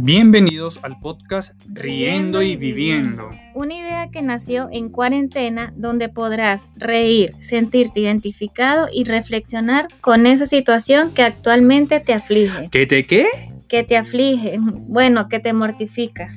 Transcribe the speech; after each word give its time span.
Bienvenidos 0.00 0.80
al 0.84 0.98
podcast 1.00 1.52
Riendo 1.66 2.40
y 2.40 2.56
Viviendo. 2.56 3.28
Una 3.54 3.74
idea 3.74 4.10
que 4.10 4.22
nació 4.22 4.68
en 4.72 4.88
cuarentena 4.88 5.72
donde 5.76 6.08
podrás 6.08 6.68
reír, 6.76 7.34
sentirte 7.40 8.00
identificado 8.00 8.86
y 8.92 9.04
reflexionar 9.04 9.88
con 10.00 10.26
esa 10.26 10.46
situación 10.46 11.12
que 11.12 11.22
actualmente 11.22 12.00
te 12.00 12.14
aflige. 12.14 12.68
¿Qué 12.70 12.86
te 12.86 13.04
qué? 13.04 13.26
Que 13.68 13.82
te 13.82 13.96
aflige, 13.96 14.58
bueno, 14.60 15.28
que 15.28 15.40
te 15.40 15.52
mortifica. 15.52 16.32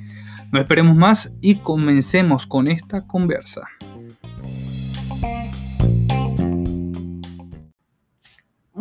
No 0.51 0.59
esperemos 0.59 0.95
más 0.97 1.31
y 1.39 1.55
comencemos 1.55 2.45
con 2.45 2.67
esta 2.67 3.07
conversa. 3.07 3.61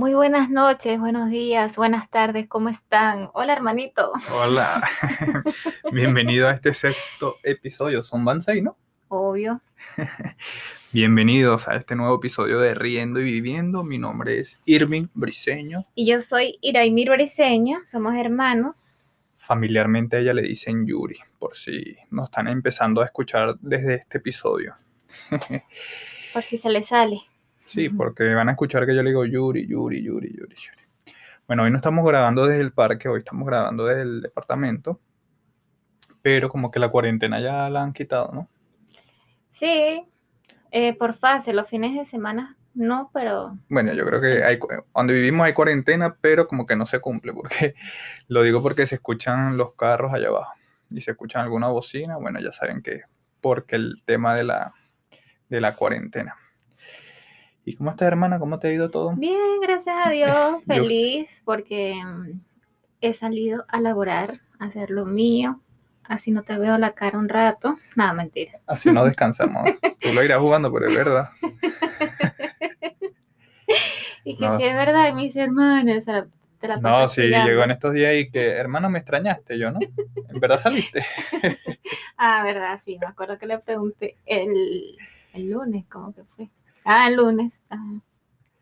Muy 0.00 0.14
buenas 0.14 0.48
noches, 0.48 0.98
buenos 0.98 1.28
días, 1.28 1.76
buenas 1.76 2.08
tardes, 2.08 2.48
¿cómo 2.48 2.70
están? 2.70 3.28
Hola, 3.34 3.52
hermanito. 3.52 4.10
Hola, 4.32 4.82
bienvenido 5.92 6.48
a 6.48 6.52
este 6.52 6.72
sexto 6.72 7.36
episodio. 7.42 8.02
Son 8.02 8.24
van 8.24 8.40
seis, 8.40 8.62
¿no? 8.62 8.78
Obvio. 9.08 9.60
Bienvenidos 10.92 11.68
a 11.68 11.76
este 11.76 11.96
nuevo 11.96 12.14
episodio 12.14 12.60
de 12.60 12.72
Riendo 12.72 13.20
y 13.20 13.24
Viviendo. 13.24 13.84
Mi 13.84 13.98
nombre 13.98 14.40
es 14.40 14.58
Irving 14.64 15.08
Briseño. 15.12 15.84
Y 15.94 16.10
yo 16.10 16.22
soy 16.22 16.56
Iraimir 16.62 17.10
Briseño, 17.10 17.80
somos 17.84 18.14
hermanos. 18.14 19.36
Familiarmente 19.40 20.16
a 20.16 20.20
ella 20.20 20.32
le 20.32 20.42
dicen 20.44 20.86
Yuri, 20.86 21.18
por 21.38 21.58
si 21.58 21.98
nos 22.08 22.30
están 22.30 22.48
empezando 22.48 23.02
a 23.02 23.04
escuchar 23.04 23.58
desde 23.60 23.96
este 23.96 24.16
episodio. 24.16 24.76
por 26.32 26.42
si 26.42 26.56
se 26.56 26.70
le 26.70 26.80
sale. 26.80 27.20
Sí, 27.70 27.88
porque 27.88 28.34
van 28.34 28.48
a 28.48 28.52
escuchar 28.52 28.84
que 28.84 28.96
yo 28.96 29.02
le 29.02 29.10
digo 29.10 29.24
Yuri, 29.24 29.64
Yuri, 29.64 30.02
Yuri, 30.02 30.28
Yuri, 30.36 30.56
Yuri. 30.56 31.14
Bueno, 31.46 31.62
hoy 31.62 31.70
no 31.70 31.76
estamos 31.76 32.04
grabando 32.04 32.46
desde 32.46 32.62
el 32.62 32.72
parque, 32.72 33.08
hoy 33.08 33.20
estamos 33.20 33.46
grabando 33.46 33.86
desde 33.86 34.02
el 34.02 34.22
departamento, 34.22 35.00
pero 36.20 36.48
como 36.48 36.72
que 36.72 36.80
la 36.80 36.88
cuarentena 36.88 37.40
ya 37.40 37.70
la 37.70 37.82
han 37.82 37.92
quitado, 37.92 38.32
¿no? 38.32 38.48
Sí, 39.50 40.04
eh, 40.72 40.96
por 40.96 41.14
fase, 41.14 41.52
los 41.52 41.68
fines 41.68 41.96
de 41.96 42.04
semana 42.04 42.56
no, 42.74 43.10
pero... 43.14 43.56
Bueno, 43.68 43.92
yo 43.92 44.04
creo 44.04 44.20
que 44.20 44.42
hay, 44.42 44.58
donde 44.92 45.14
vivimos 45.14 45.46
hay 45.46 45.52
cuarentena, 45.52 46.16
pero 46.20 46.48
como 46.48 46.66
que 46.66 46.74
no 46.74 46.86
se 46.86 46.98
cumple, 46.98 47.32
porque 47.32 47.74
lo 48.26 48.42
digo 48.42 48.62
porque 48.62 48.86
se 48.86 48.96
escuchan 48.96 49.56
los 49.56 49.74
carros 49.74 50.12
allá 50.12 50.26
abajo 50.26 50.54
y 50.88 51.00
se 51.02 51.12
escuchan 51.12 51.42
alguna 51.42 51.68
bocina, 51.68 52.16
bueno, 52.16 52.40
ya 52.40 52.50
saben 52.50 52.82
que 52.82 53.02
porque 53.40 53.76
el 53.76 54.02
tema 54.04 54.34
de 54.34 54.42
la, 54.42 54.74
de 55.48 55.60
la 55.60 55.76
cuarentena. 55.76 56.36
¿Y 57.64 57.76
cómo 57.76 57.90
estás, 57.90 58.08
hermana? 58.08 58.38
¿Cómo 58.38 58.58
te 58.58 58.68
ha 58.68 58.72
ido 58.72 58.90
todo? 58.90 59.14
Bien, 59.16 59.60
gracias 59.60 59.96
a 60.04 60.10
Dios. 60.10 60.62
Feliz 60.66 61.42
porque 61.44 61.94
mm, 62.02 62.40
he 63.00 63.12
salido 63.12 63.64
a 63.68 63.80
laborar, 63.80 64.40
a 64.58 64.66
hacer 64.66 64.90
lo 64.90 65.04
mío. 65.04 65.60
Así 66.04 66.30
no 66.30 66.42
te 66.42 66.58
veo 66.58 66.78
la 66.78 66.92
cara 66.92 67.18
un 67.18 67.28
rato. 67.28 67.78
Nada, 67.94 68.14
mentira. 68.14 68.52
Así 68.66 68.90
no 68.90 69.04
descansamos. 69.04 69.70
Tú 70.00 70.12
lo 70.12 70.24
irás 70.24 70.40
jugando, 70.40 70.72
pero 70.72 70.88
es 70.88 70.96
verdad. 70.96 71.28
y 74.24 74.36
que 74.36 74.50
si 74.56 74.64
es 74.64 74.74
verdad, 74.74 75.12
mis 75.14 75.36
hermanas, 75.36 76.06
te 76.58 76.68
la 76.68 76.76
No, 76.76 77.08
sí, 77.08 77.22
llegó 77.22 77.62
en 77.62 77.70
estos 77.72 77.92
días 77.92 78.14
y 78.16 78.30
que, 78.30 78.52
hermano, 78.52 78.90
me 78.90 79.00
extrañaste 79.00 79.58
yo, 79.58 79.70
¿no? 79.70 79.80
¿En 79.80 80.40
verdad 80.40 80.60
saliste? 80.60 81.04
ah, 82.16 82.42
verdad, 82.42 82.80
sí, 82.82 82.98
me 82.98 83.06
acuerdo 83.06 83.38
que 83.38 83.46
le 83.46 83.58
pregunté 83.58 84.16
el, 84.26 84.96
el 85.34 85.50
lunes, 85.50 85.84
¿cómo 85.88 86.12
que 86.12 86.24
fue? 86.24 86.48
Ah, 86.92 87.06
el 87.06 87.14
lunes. 87.14 87.52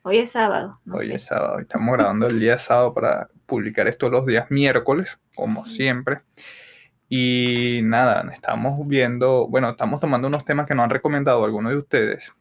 Hoy 0.03 0.19
es 0.19 0.33
sábado. 0.33 0.79
Hoy 0.93 1.13
es 1.13 1.25
sábado. 1.25 1.61
Estamos 1.61 1.95
grabando 1.95 2.27
el 2.27 2.39
día 2.39 2.59
sábado 2.59 2.93
para 2.93 3.31
publicar 3.47 3.89
esto 3.89 4.11
los 4.11 4.27
días 4.27 4.51
miércoles, 4.51 5.19
como 5.35 5.65
siempre. 5.65 6.21
Y 7.09 7.81
nada, 7.85 8.31
estamos 8.35 8.87
viendo, 8.87 9.49
bueno, 9.49 9.71
estamos 9.71 9.99
tomando 9.99 10.29
unos 10.29 10.45
temas 10.45 10.67
que 10.67 10.75
nos 10.75 10.85
han 10.85 10.91
recomendado 10.91 11.43
algunos 11.43 11.73
de 11.73 11.79
ustedes. 11.79 12.35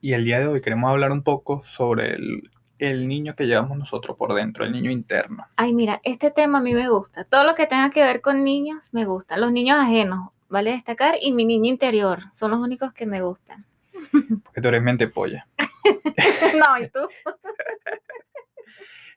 Y 0.00 0.12
el 0.12 0.24
día 0.24 0.38
de 0.38 0.46
hoy 0.46 0.60
queremos 0.60 0.88
hablar 0.88 1.10
un 1.10 1.24
poco 1.24 1.64
sobre 1.64 2.14
el, 2.14 2.48
el 2.78 3.08
niño 3.08 3.34
que 3.34 3.48
llevamos 3.48 3.76
nosotros 3.76 4.16
por 4.16 4.32
dentro, 4.32 4.64
el 4.64 4.70
niño 4.70 4.92
interno. 4.92 5.44
Ay, 5.56 5.74
mira, 5.74 6.00
este 6.04 6.30
tema 6.30 6.58
a 6.58 6.62
mí 6.62 6.72
me 6.72 6.88
gusta. 6.88 7.24
Todo 7.24 7.42
lo 7.42 7.56
que 7.56 7.66
tenga 7.66 7.90
que 7.90 8.04
ver 8.04 8.20
con 8.20 8.44
niños 8.44 8.90
me 8.92 9.06
gusta. 9.06 9.38
Los 9.38 9.50
niños 9.50 9.76
ajenos, 9.76 10.28
vale 10.48 10.70
destacar, 10.70 11.16
y 11.20 11.32
mi 11.32 11.44
niño 11.44 11.68
interior 11.68 12.32
son 12.32 12.52
los 12.52 12.60
únicos 12.60 12.92
que 12.92 13.06
me 13.06 13.22
gustan. 13.22 13.66
Porque 14.10 14.60
tú 14.60 14.68
eres 14.68 14.82
mente 14.82 15.08
polla. 15.08 15.46
no, 16.58 16.78
¿y 16.78 16.88
tú? 16.88 17.00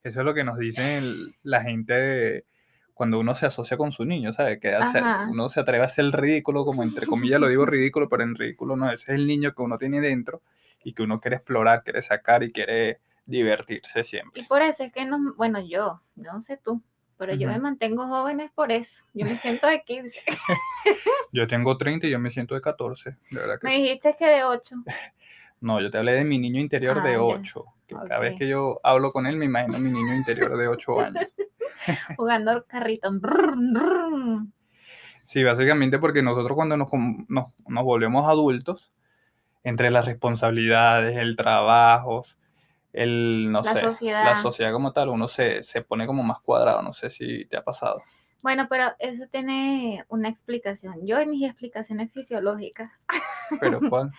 Eso 0.03 0.19
es 0.19 0.25
lo 0.25 0.33
que 0.33 0.43
nos 0.43 0.57
dicen 0.57 1.35
la 1.43 1.61
gente 1.63 2.45
cuando 2.97 3.19
uno 3.19 3.35
se 3.35 3.45
asocia 3.45 3.77
con 3.77 3.91
su 3.91 4.05
niño, 4.05 4.33
¿sabes? 4.33 4.59
Que 4.59 4.75
uno 5.29 5.49
se 5.49 5.59
atreve 5.59 5.83
a 5.83 5.85
hacer 5.85 6.05
el 6.05 6.13
ridículo, 6.13 6.65
como 6.65 6.81
entre 6.81 7.05
comillas 7.05 7.39
lo 7.39 7.47
digo 7.47 7.65
ridículo, 7.67 8.09
pero 8.09 8.23
en 8.23 8.35
ridículo 8.35 8.75
no, 8.75 8.91
ese 8.91 9.11
es 9.11 9.19
el 9.19 9.27
niño 9.27 9.53
que 9.53 9.61
uno 9.61 9.77
tiene 9.77 10.01
dentro 10.01 10.41
y 10.83 10.93
que 10.93 11.03
uno 11.03 11.19
quiere 11.19 11.37
explorar, 11.37 11.83
quiere 11.83 12.01
sacar 12.01 12.43
y 12.43 12.51
quiere 12.51 12.99
divertirse 13.25 14.03
siempre. 14.03 14.41
Y 14.41 14.45
por 14.45 14.61
eso 14.63 14.83
es 14.83 14.91
que, 14.91 15.05
no, 15.05 15.33
bueno, 15.35 15.59
yo, 15.59 16.01
no 16.15 16.41
sé 16.41 16.57
tú, 16.57 16.81
pero 17.17 17.33
yo 17.33 17.47
me 17.47 17.59
mantengo 17.59 18.07
joven 18.07 18.49
por 18.53 18.71
eso. 18.71 19.03
Yo 19.13 19.25
me 19.25 19.37
siento 19.37 19.67
de 19.67 19.81
15. 19.83 20.21
yo 21.31 21.47
tengo 21.47 21.77
30 21.77 22.07
y 22.07 22.11
yo 22.11 22.19
me 22.19 22.29
siento 22.29 22.55
de 22.55 22.61
14. 22.61 23.09
De 23.31 23.39
verdad 23.39 23.59
me 23.61 23.77
dijiste 23.77 24.15
que 24.17 24.25
de 24.25 24.43
8. 24.43 24.75
No, 25.59 25.81
yo 25.81 25.89
te 25.89 25.97
hablé 25.97 26.11
de 26.11 26.23
mi 26.23 26.37
niño 26.37 26.61
interior 26.61 27.01
de 27.01 27.17
8. 27.17 27.65
Ah, 27.67 27.73
que 27.87 27.95
Cada 27.95 28.19
vez 28.19 28.37
que 28.37 28.47
yo 28.47 28.79
hablo 28.83 29.11
con 29.11 29.25
él 29.25 29.37
me 29.37 29.45
imagino 29.45 29.79
mi 29.79 29.89
niño 29.89 30.13
interior 30.13 30.55
de 30.55 30.67
8 30.67 30.99
años. 31.01 31.25
Jugando 32.15 32.51
al 32.51 32.65
carrito. 32.67 33.09
sí, 35.23 35.43
básicamente 35.43 35.97
porque 35.97 36.21
nosotros 36.21 36.55
cuando 36.55 36.77
nos, 36.77 36.89
nos, 37.27 37.47
nos 37.67 37.83
volvemos 37.83 38.29
adultos, 38.29 38.91
entre 39.63 39.89
las 39.89 40.05
responsabilidades, 40.05 41.17
el 41.17 41.35
trabajo, 41.35 42.23
el, 42.97 43.51
no 43.51 43.61
la 43.61 43.73
sé, 43.73 43.81
sociedad. 43.81 44.25
la 44.25 44.41
sociedad 44.41 44.71
como 44.71 44.91
tal, 44.91 45.09
uno 45.09 45.27
se, 45.27 45.63
se 45.63 45.81
pone 45.81 46.07
como 46.07 46.23
más 46.23 46.39
cuadrado, 46.41 46.81
no 46.81 46.93
sé 46.93 47.09
si 47.09 47.45
te 47.45 47.57
ha 47.57 47.63
pasado. 47.63 48.01
Bueno, 48.41 48.67
pero 48.69 48.85
eso 48.99 49.25
tiene 49.31 50.05
una 50.09 50.29
explicación. 50.29 51.05
Yo 51.05 51.19
en 51.19 51.29
mis 51.29 51.43
explicaciones 51.43 52.11
fisiológicas. 52.11 52.91
¿Pero 53.59 53.79
cuál? 53.89 54.11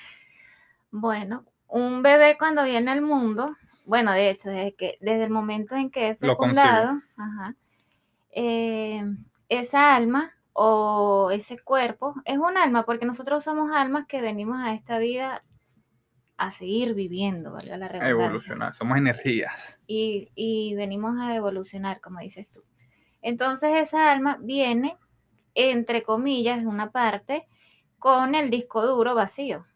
bueno, 0.90 1.44
un 1.66 2.02
bebé 2.02 2.36
cuando 2.38 2.64
viene 2.64 2.90
al 2.90 3.02
mundo, 3.02 3.56
bueno, 3.84 4.12
de 4.12 4.30
hecho, 4.30 4.50
desde, 4.50 4.74
que, 4.74 4.98
desde 5.00 5.24
el 5.24 5.30
momento 5.30 5.74
en 5.74 5.90
que 5.90 6.10
es 6.10 6.18
fecundado, 6.18 7.00
ajá, 7.16 7.48
eh, 8.32 9.04
esa 9.48 9.96
alma 9.96 10.32
o 10.52 11.30
ese 11.30 11.58
cuerpo 11.58 12.14
es 12.24 12.38
un 12.38 12.56
alma, 12.58 12.84
porque 12.84 13.06
nosotros 13.06 13.44
somos 13.44 13.72
almas 13.72 14.06
que 14.06 14.20
venimos 14.20 14.60
a 14.60 14.74
esta 14.74 14.98
vida 14.98 15.42
a 16.38 16.52
seguir 16.52 16.94
viviendo, 16.94 17.52
¿vale? 17.52 17.76
la 17.76 17.88
redundancia. 17.88 18.06
A 18.06 18.10
evolucionar, 18.10 18.74
somos 18.74 18.96
energías. 18.96 19.80
Y, 19.86 20.30
y, 20.34 20.74
venimos 20.76 21.18
a 21.18 21.34
evolucionar, 21.34 22.00
como 22.00 22.20
dices 22.20 22.48
tú. 22.48 22.62
Entonces 23.20 23.74
esa 23.74 24.12
alma 24.12 24.38
viene, 24.40 24.96
entre 25.54 26.04
comillas, 26.04 26.60
en 26.60 26.68
una 26.68 26.90
parte, 26.90 27.46
con 27.98 28.36
el 28.36 28.50
disco 28.50 28.86
duro 28.86 29.16
vacío. 29.16 29.66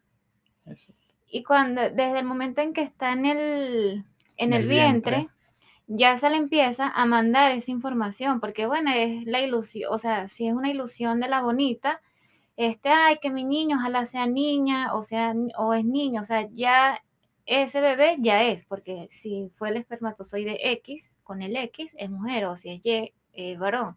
Y 1.29 1.43
cuando, 1.43 1.83
desde 1.83 2.21
el 2.21 2.25
momento 2.25 2.61
en 2.61 2.73
que 2.73 2.83
está 2.83 3.13
en 3.13 3.27
el, 3.27 4.05
en 4.37 4.53
el, 4.53 4.69
vientre, 4.69 5.29
ya 5.89 6.17
se 6.17 6.31
le 6.31 6.37
empieza 6.37 6.87
a 6.89 7.05
mandar 7.07 7.51
esa 7.51 7.73
información, 7.73 8.39
porque 8.39 8.67
bueno, 8.67 8.93
es 8.95 9.25
la 9.27 9.41
ilusión, 9.41 9.93
o 9.93 9.99
sea, 9.99 10.29
si 10.29 10.47
es 10.47 10.55
una 10.55 10.71
ilusión 10.71 11.19
de 11.19 11.29
la 11.29 11.43
bonita, 11.43 12.01
este, 12.57 12.89
ay, 12.91 13.19
que 13.21 13.31
mi 13.31 13.45
niño 13.45 13.77
ojalá 13.79 14.07
sea 14.07 14.27
niña 14.27 14.95
o 14.95 15.03
sea, 15.03 15.35
o 15.59 15.75
es 15.75 15.85
niño, 15.85 16.21
o 16.21 16.25
sea, 16.25 16.49
ya 16.53 17.03
ese 17.47 17.81
bebé 17.81 18.17
ya 18.21 18.45
es, 18.45 18.65
porque 18.65 19.09
si 19.11 19.51
fue 19.57 19.71
el 19.71 19.77
espermatozoide 19.77 20.73
X, 20.73 21.17
con 21.25 21.43
el 21.43 21.57
X 21.57 21.95
es 21.99 22.11
mujer, 22.11 22.45
o 22.47 22.57
si 22.57 22.71
es 22.71 22.81
Y, 22.85 23.13
es 23.33 23.59
varón. 23.59 23.97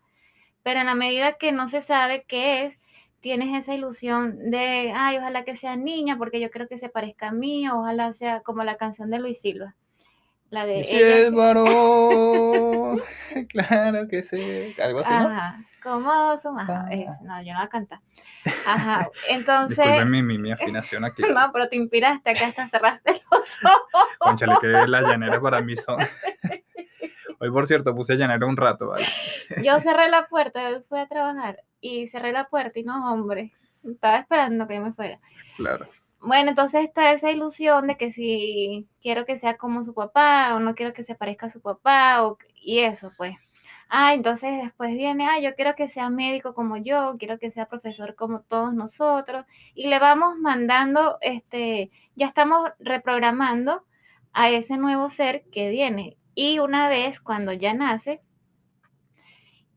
Pero 0.63 0.79
en 0.81 0.87
la 0.87 0.95
medida 0.95 1.33
que 1.33 1.51
no 1.51 1.67
se 1.67 1.81
sabe 1.81 2.25
qué 2.27 2.65
es, 2.65 2.79
tienes 3.19 3.55
esa 3.55 3.75
ilusión 3.75 4.51
de, 4.51 4.93
ay, 4.95 5.17
ojalá 5.17 5.45
que 5.45 5.55
sea 5.55 5.75
niña, 5.75 6.17
porque 6.17 6.39
yo 6.39 6.51
creo 6.51 6.67
que 6.67 6.77
se 6.77 6.89
parezca 6.89 7.29
a 7.29 7.31
mí, 7.31 7.67
ojalá 7.69 8.13
sea 8.13 8.41
como 8.41 8.63
la 8.63 8.77
canción 8.77 9.09
de 9.11 9.19
Luis 9.19 9.41
Silva. 9.41 9.75
La 10.55 10.65
de 10.65 10.85
si 10.85 10.95
es 10.95 11.33
varón, 11.33 13.01
claro 13.49 14.07
que 14.07 14.23
sí, 14.23 14.73
algo 14.81 14.99
así, 15.01 15.11
¿no? 15.11 15.65
¿Cómo 15.83 16.37
son? 16.37 16.57
Ajá, 16.57 16.87
no, 17.23 17.41
yo 17.43 17.53
no 17.53 17.59
la 17.59 17.67
canta. 17.67 18.01
Ajá, 18.65 19.09
entonces. 19.29 19.79
Disculpen 19.79 20.25
mi, 20.25 20.37
mi, 20.37 20.53
afinación 20.53 21.03
aquí. 21.03 21.23
no, 21.23 21.51
pero 21.51 21.67
te 21.67 21.75
inspiraste, 21.75 22.29
acá 22.29 22.47
hasta 22.47 22.69
cerraste 22.69 23.21
los 23.29 23.65
ojos. 23.65 24.07
Conchale, 24.17 24.55
que 24.61 24.67
las 24.67 25.01
llaneras 25.03 25.39
para 25.39 25.61
mí 25.61 25.75
son. 25.75 25.99
Hoy, 27.41 27.51
por 27.51 27.67
cierto, 27.67 27.93
puse 27.93 28.15
llanera 28.15 28.45
un 28.45 28.55
rato, 28.55 28.87
¿vale? 28.87 29.05
Yo 29.61 29.77
cerré 29.81 30.09
la 30.09 30.27
puerta, 30.27 30.69
hoy 30.69 30.81
fui 30.87 30.99
a 30.99 31.07
trabajar 31.07 31.57
y 31.81 32.07
cerré 32.07 32.31
la 32.31 32.47
puerta 32.47 32.79
y 32.79 32.83
no, 32.83 33.11
hombre, 33.11 33.51
estaba 33.83 34.19
esperando 34.19 34.69
que 34.69 34.75
yo 34.75 34.81
me 34.81 34.93
fuera. 34.93 35.19
Claro. 35.57 35.89
Bueno, 36.25 36.49
entonces 36.49 36.83
está 36.83 37.11
esa 37.13 37.31
ilusión 37.31 37.87
de 37.87 37.97
que 37.97 38.11
si 38.11 38.87
quiero 39.01 39.25
que 39.25 39.37
sea 39.37 39.57
como 39.57 39.83
su 39.83 39.93
papá 39.93 40.55
o 40.55 40.59
no 40.59 40.75
quiero 40.75 40.93
que 40.93 41.03
se 41.03 41.15
parezca 41.15 41.47
a 41.47 41.49
su 41.49 41.61
papá 41.61 42.23
o, 42.25 42.37
y 42.55 42.79
eso, 42.79 43.11
pues. 43.17 43.35
Ah, 43.89 44.13
entonces 44.13 44.63
después 44.63 44.93
viene, 44.93 45.27
ah, 45.27 45.39
yo 45.39 45.55
quiero 45.55 45.75
que 45.75 45.87
sea 45.87 46.09
médico 46.09 46.53
como 46.53 46.77
yo, 46.77 47.15
quiero 47.19 47.39
que 47.39 47.51
sea 47.51 47.67
profesor 47.67 48.15
como 48.15 48.41
todos 48.41 48.73
nosotros, 48.73 49.45
y 49.75 49.87
le 49.87 49.99
vamos 49.99 50.37
mandando, 50.37 51.17
este, 51.21 51.91
ya 52.15 52.27
estamos 52.27 52.71
reprogramando 52.79 53.85
a 54.33 54.49
ese 54.49 54.77
nuevo 54.77 55.09
ser 55.09 55.45
que 55.51 55.69
viene. 55.69 56.17
Y 56.35 56.59
una 56.59 56.89
vez 56.89 57.19
cuando 57.21 57.53
ya 57.53 57.73
nace, 57.73 58.21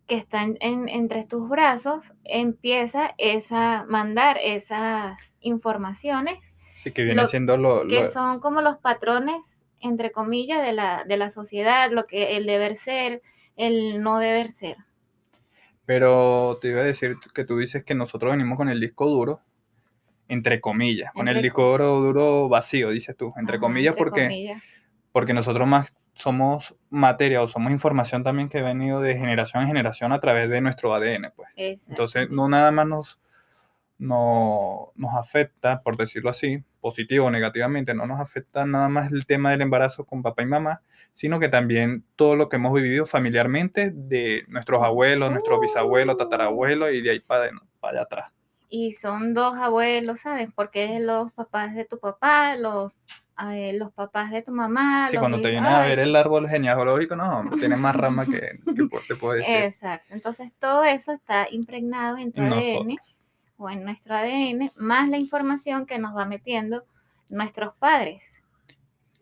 que 0.06 0.16
está 0.16 0.42
en, 0.42 0.88
entre 0.88 1.24
tus 1.24 1.48
brazos, 1.48 2.12
empieza 2.24 3.14
esa, 3.18 3.84
mandar 3.88 4.38
esas 4.42 5.27
informaciones. 5.40 6.38
Sí, 6.74 6.92
que 6.92 7.02
viene 7.02 7.26
siendo 7.26 7.56
lo, 7.56 7.86
Que 7.88 8.08
son 8.08 8.40
como 8.40 8.60
los 8.60 8.78
patrones, 8.78 9.40
entre 9.80 10.12
comillas, 10.12 10.64
de 10.64 10.72
la, 10.72 11.04
de 11.04 11.16
la 11.16 11.30
sociedad, 11.30 11.90
lo 11.90 12.06
que 12.06 12.36
el 12.36 12.46
deber 12.46 12.76
ser, 12.76 13.22
el 13.56 14.02
no 14.02 14.18
deber 14.18 14.52
ser. 14.52 14.76
Pero 15.86 16.58
te 16.60 16.68
iba 16.68 16.80
a 16.80 16.84
decir 16.84 17.16
que 17.34 17.44
tú 17.44 17.58
dices 17.58 17.82
que 17.84 17.94
nosotros 17.94 18.32
venimos 18.32 18.56
con 18.56 18.68
el 18.68 18.78
disco 18.78 19.06
duro, 19.06 19.40
entre 20.28 20.60
comillas, 20.60 21.12
con 21.14 21.28
el 21.28 21.40
disco 21.40 21.70
duro, 21.70 22.00
duro 22.00 22.48
vacío, 22.48 22.90
dices 22.90 23.16
tú, 23.16 23.32
entre 23.36 23.58
comillas, 23.58 23.94
porque, 23.96 24.54
porque 25.10 25.32
nosotros 25.32 25.66
más 25.66 25.90
somos 26.18 26.74
materia 26.90 27.40
o 27.42 27.48
somos 27.48 27.72
información 27.72 28.24
también 28.24 28.48
que 28.48 28.58
ha 28.58 28.62
venido 28.62 29.00
de 29.00 29.16
generación 29.16 29.62
en 29.62 29.68
generación 29.68 30.12
a 30.12 30.20
través 30.20 30.50
de 30.50 30.60
nuestro 30.60 30.92
ADN, 30.92 31.32
pues. 31.34 31.48
Entonces, 31.88 32.28
no 32.28 32.48
nada 32.48 32.70
más 32.70 32.86
nos, 32.86 33.18
no, 33.98 34.92
nos 34.94 35.14
afecta, 35.14 35.82
por 35.82 35.96
decirlo 35.96 36.30
así, 36.30 36.62
positivo 36.80 37.26
o 37.26 37.30
negativamente, 37.30 37.94
no 37.94 38.06
nos 38.06 38.20
afecta 38.20 38.64
nada 38.64 38.88
más 38.88 39.12
el 39.12 39.26
tema 39.26 39.50
del 39.50 39.62
embarazo 39.62 40.04
con 40.04 40.22
papá 40.22 40.42
y 40.42 40.46
mamá, 40.46 40.82
sino 41.12 41.40
que 41.40 41.48
también 41.48 42.04
todo 42.16 42.36
lo 42.36 42.48
que 42.48 42.56
hemos 42.56 42.72
vivido 42.72 43.06
familiarmente 43.06 43.90
de 43.92 44.44
nuestros 44.48 44.82
abuelos, 44.82 45.30
nuestros 45.30 45.60
bisabuelos, 45.60 46.16
tatarabuelos 46.16 46.92
y 46.92 47.02
de 47.02 47.10
ahí 47.10 47.20
para, 47.20 47.50
para 47.80 47.92
allá 47.92 48.02
atrás. 48.02 48.32
Y 48.68 48.92
son 48.92 49.34
dos 49.34 49.56
abuelos, 49.56 50.20
¿sabes? 50.20 50.48
Porque 50.54 51.00
los 51.00 51.32
papás 51.32 51.74
de 51.74 51.84
tu 51.84 51.98
papá, 51.98 52.54
los 52.56 52.92
los 53.74 53.92
papás 53.92 54.30
de 54.32 54.42
tu 54.42 54.50
mamá. 54.50 55.08
Sí, 55.08 55.16
cuando 55.16 55.40
te 55.40 55.50
vienes 55.50 55.70
a 55.70 55.82
ver 55.82 56.00
el 56.00 56.16
árbol 56.16 56.48
genealógico, 56.48 57.14
no, 57.14 57.48
tiene 57.58 57.76
más 57.76 57.94
ramas 57.94 58.28
que, 58.28 58.58
te 59.08 59.14
puedo 59.16 59.34
decir. 59.34 59.54
Exacto, 59.54 60.12
entonces 60.12 60.52
todo 60.58 60.84
eso 60.84 61.12
está 61.12 61.46
impregnado 61.50 62.18
en 62.18 62.32
tu 62.32 62.42
ADN 62.42 62.98
o 63.58 63.68
en 63.68 63.84
nuestro 63.84 64.14
ADN, 64.14 64.72
más 64.76 65.08
la 65.08 65.18
información 65.18 65.84
que 65.84 65.98
nos 65.98 66.16
va 66.16 66.24
metiendo 66.24 66.84
nuestros 67.28 67.74
padres. 67.74 68.42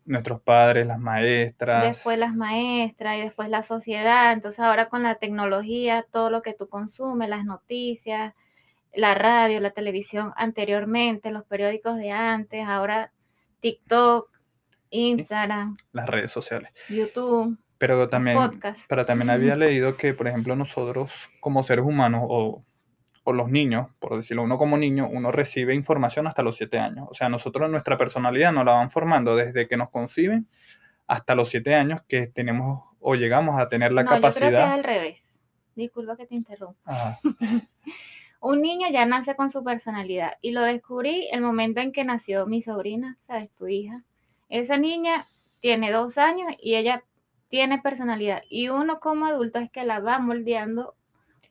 Nuestros 0.05 0.41
padres, 0.41 0.87
las 0.87 1.01
maestras. 1.01 1.83
Después 1.83 2.17
las 2.17 2.35
maestras 2.35 3.17
y 3.17 3.23
después 3.23 3.49
la 3.49 3.63
sociedad. 3.63 4.33
Entonces 4.33 4.61
ahora 4.61 4.89
con 4.89 5.03
la 5.03 5.17
tecnología, 5.17 6.07
todo 6.13 6.31
lo 6.31 6.43
que 6.43 6.55
tú 6.55 6.69
consumes, 6.69 7.29
las 7.29 7.45
noticias, 7.45 8.35
la 8.95 9.15
radio, 9.15 9.59
la 9.61 9.71
televisión 9.71 10.33
anteriormente, 10.37 11.33
los 11.33 11.45
periódicos 11.45 11.97
de 11.97 12.13
antes, 12.13 12.65
ahora 12.69 13.11
TikTok, 13.61 14.31
Instagram. 14.91 15.77
Las 15.93 16.09
redes 16.09 16.31
sociales. 16.31 16.73
YouTube. 16.89 17.59
Pero 17.79 18.09
también, 18.09 18.39
pero 18.89 19.05
también 19.05 19.29
había 19.29 19.55
leído 19.55 19.97
que, 19.97 20.15
por 20.15 20.29
ejemplo, 20.29 20.57
nosotros 20.57 21.13
como 21.41 21.63
seres 21.63 21.85
humanos 21.85 22.23
o, 22.25 22.65
los 23.35 23.51
niños, 23.51 23.89
por 23.99 24.17
decirlo, 24.17 24.43
uno 24.43 24.59
como 24.59 24.77
niño, 24.77 25.09
uno 25.11 25.33
recibe 25.33 25.75
información 25.75 26.27
hasta 26.27 26.43
los 26.43 26.57
siete 26.57 26.79
años. 26.79 27.09
O 27.11 27.15
sea, 27.15 27.29
nosotros 27.29 27.71
nuestra 27.71 27.99
personalidad 27.99 28.53
nos 28.53 28.65
la 28.65 28.75
van 28.75 28.91
formando 28.91 29.35
desde 29.35 29.67
que 29.67 29.77
nos 29.77 29.91
conciben 29.91 30.47
hasta 31.07 31.35
los 31.35 31.49
siete 31.49 31.75
años 31.75 32.03
que 32.07 32.27
tenemos 32.27 32.85
o 33.01 33.15
llegamos 33.15 33.61
a 33.61 33.69
tener 33.69 33.93
la 33.93 34.05
capacidad. 34.05 34.47
Yo 34.47 34.51
creo 34.51 34.61
que 34.61 34.67
es 34.67 34.73
al 34.73 34.85
revés. 34.85 35.41
Disculpa 35.75 36.17
que 36.17 36.27
te 36.27 36.35
interrumpa. 36.35 37.19
Un 38.41 38.63
niño 38.63 38.89
ya 38.93 39.07
nace 39.07 39.35
con 39.35 39.51
su 39.51 39.65
personalidad 39.65 40.35
y 40.41 40.53
lo 40.53 40.63
descubrí 40.63 41.29
el 41.33 41.41
momento 41.41 41.81
en 41.81 41.93
que 41.93 42.05
nació 42.05 42.47
mi 42.47 42.61
sobrina, 42.61 43.17
¿sabes? 43.21 43.51
Tu 43.55 43.67
hija. 43.67 44.05
Esa 44.49 44.77
niña 44.77 45.27
tiene 45.61 45.91
dos 45.91 46.19
años 46.19 46.53
y 46.61 46.77
ella 46.77 47.03
tiene 47.49 47.79
personalidad 47.81 48.43
y 48.49 48.69
uno 48.69 49.01
como 49.01 49.27
adulto 49.27 49.59
es 49.59 49.71
que 49.71 49.85
la 49.85 50.01
va 50.01 50.19
moldeando 50.19 50.95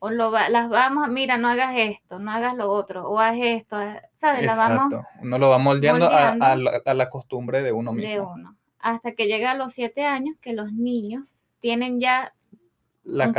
o 0.00 0.10
lo 0.10 0.30
va, 0.30 0.48
las 0.48 0.68
vamos, 0.68 1.08
mira, 1.08 1.38
no 1.38 1.48
hagas 1.48 1.74
esto, 1.76 2.18
no 2.18 2.30
hagas 2.30 2.56
lo 2.56 2.68
otro, 2.70 3.08
o 3.08 3.18
haz 3.18 3.36
esto, 3.38 3.78
¿sabes? 4.14 4.44
La 4.44 4.54
vamos 4.54 4.94
uno 5.22 5.38
lo 5.38 5.50
va 5.50 5.58
moldeando, 5.58 6.08
a, 6.10 6.56
la, 6.56 7.10
costumbre 7.10 7.62
de 7.62 7.72
uno 7.72 7.92
mismo. 7.92 8.10
De 8.10 8.20
uno. 8.20 8.56
Hasta 8.78 9.12
que 9.12 9.26
llega 9.26 9.52
a 9.52 9.56
los 9.56 9.72
siete 9.72 10.04
años 10.04 10.36
que 10.40 10.52
los 10.52 10.72
niños 10.72 11.38
tienen 11.60 12.00
ya 12.00 12.34
la 13.04 13.28
un 13.28 13.32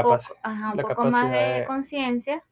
poco 0.77 1.05
más 1.05 1.31
de 1.31 1.65
conciencia 1.67 2.43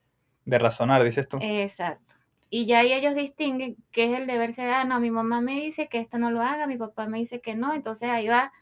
de 0.45 0.59
razonar, 0.59 1.03
dices 1.03 1.27
tú. 1.27 1.37
Exacto. 1.41 2.15
Y 2.49 2.67
ya 2.67 2.79
ahí 2.79 2.93
ellos 2.93 3.15
distinguen 3.15 3.75
qué 3.91 4.05
es 4.05 4.19
el 4.19 4.27
deber 4.27 4.53
ser, 4.53 4.69
ah, 4.69 4.85
no, 4.85 4.99
mi 4.99 5.11
mamá 5.11 5.41
me 5.41 5.59
dice 5.59 5.89
que 5.89 5.99
esto 5.99 6.19
no 6.19 6.31
lo 6.31 6.41
haga, 6.41 6.67
mi 6.67 6.77
papá 6.77 7.07
me 7.07 7.17
dice 7.17 7.41
que 7.41 7.55
no, 7.55 7.73
entonces 7.73 8.09
ahí 8.09 8.27
va 8.27 8.53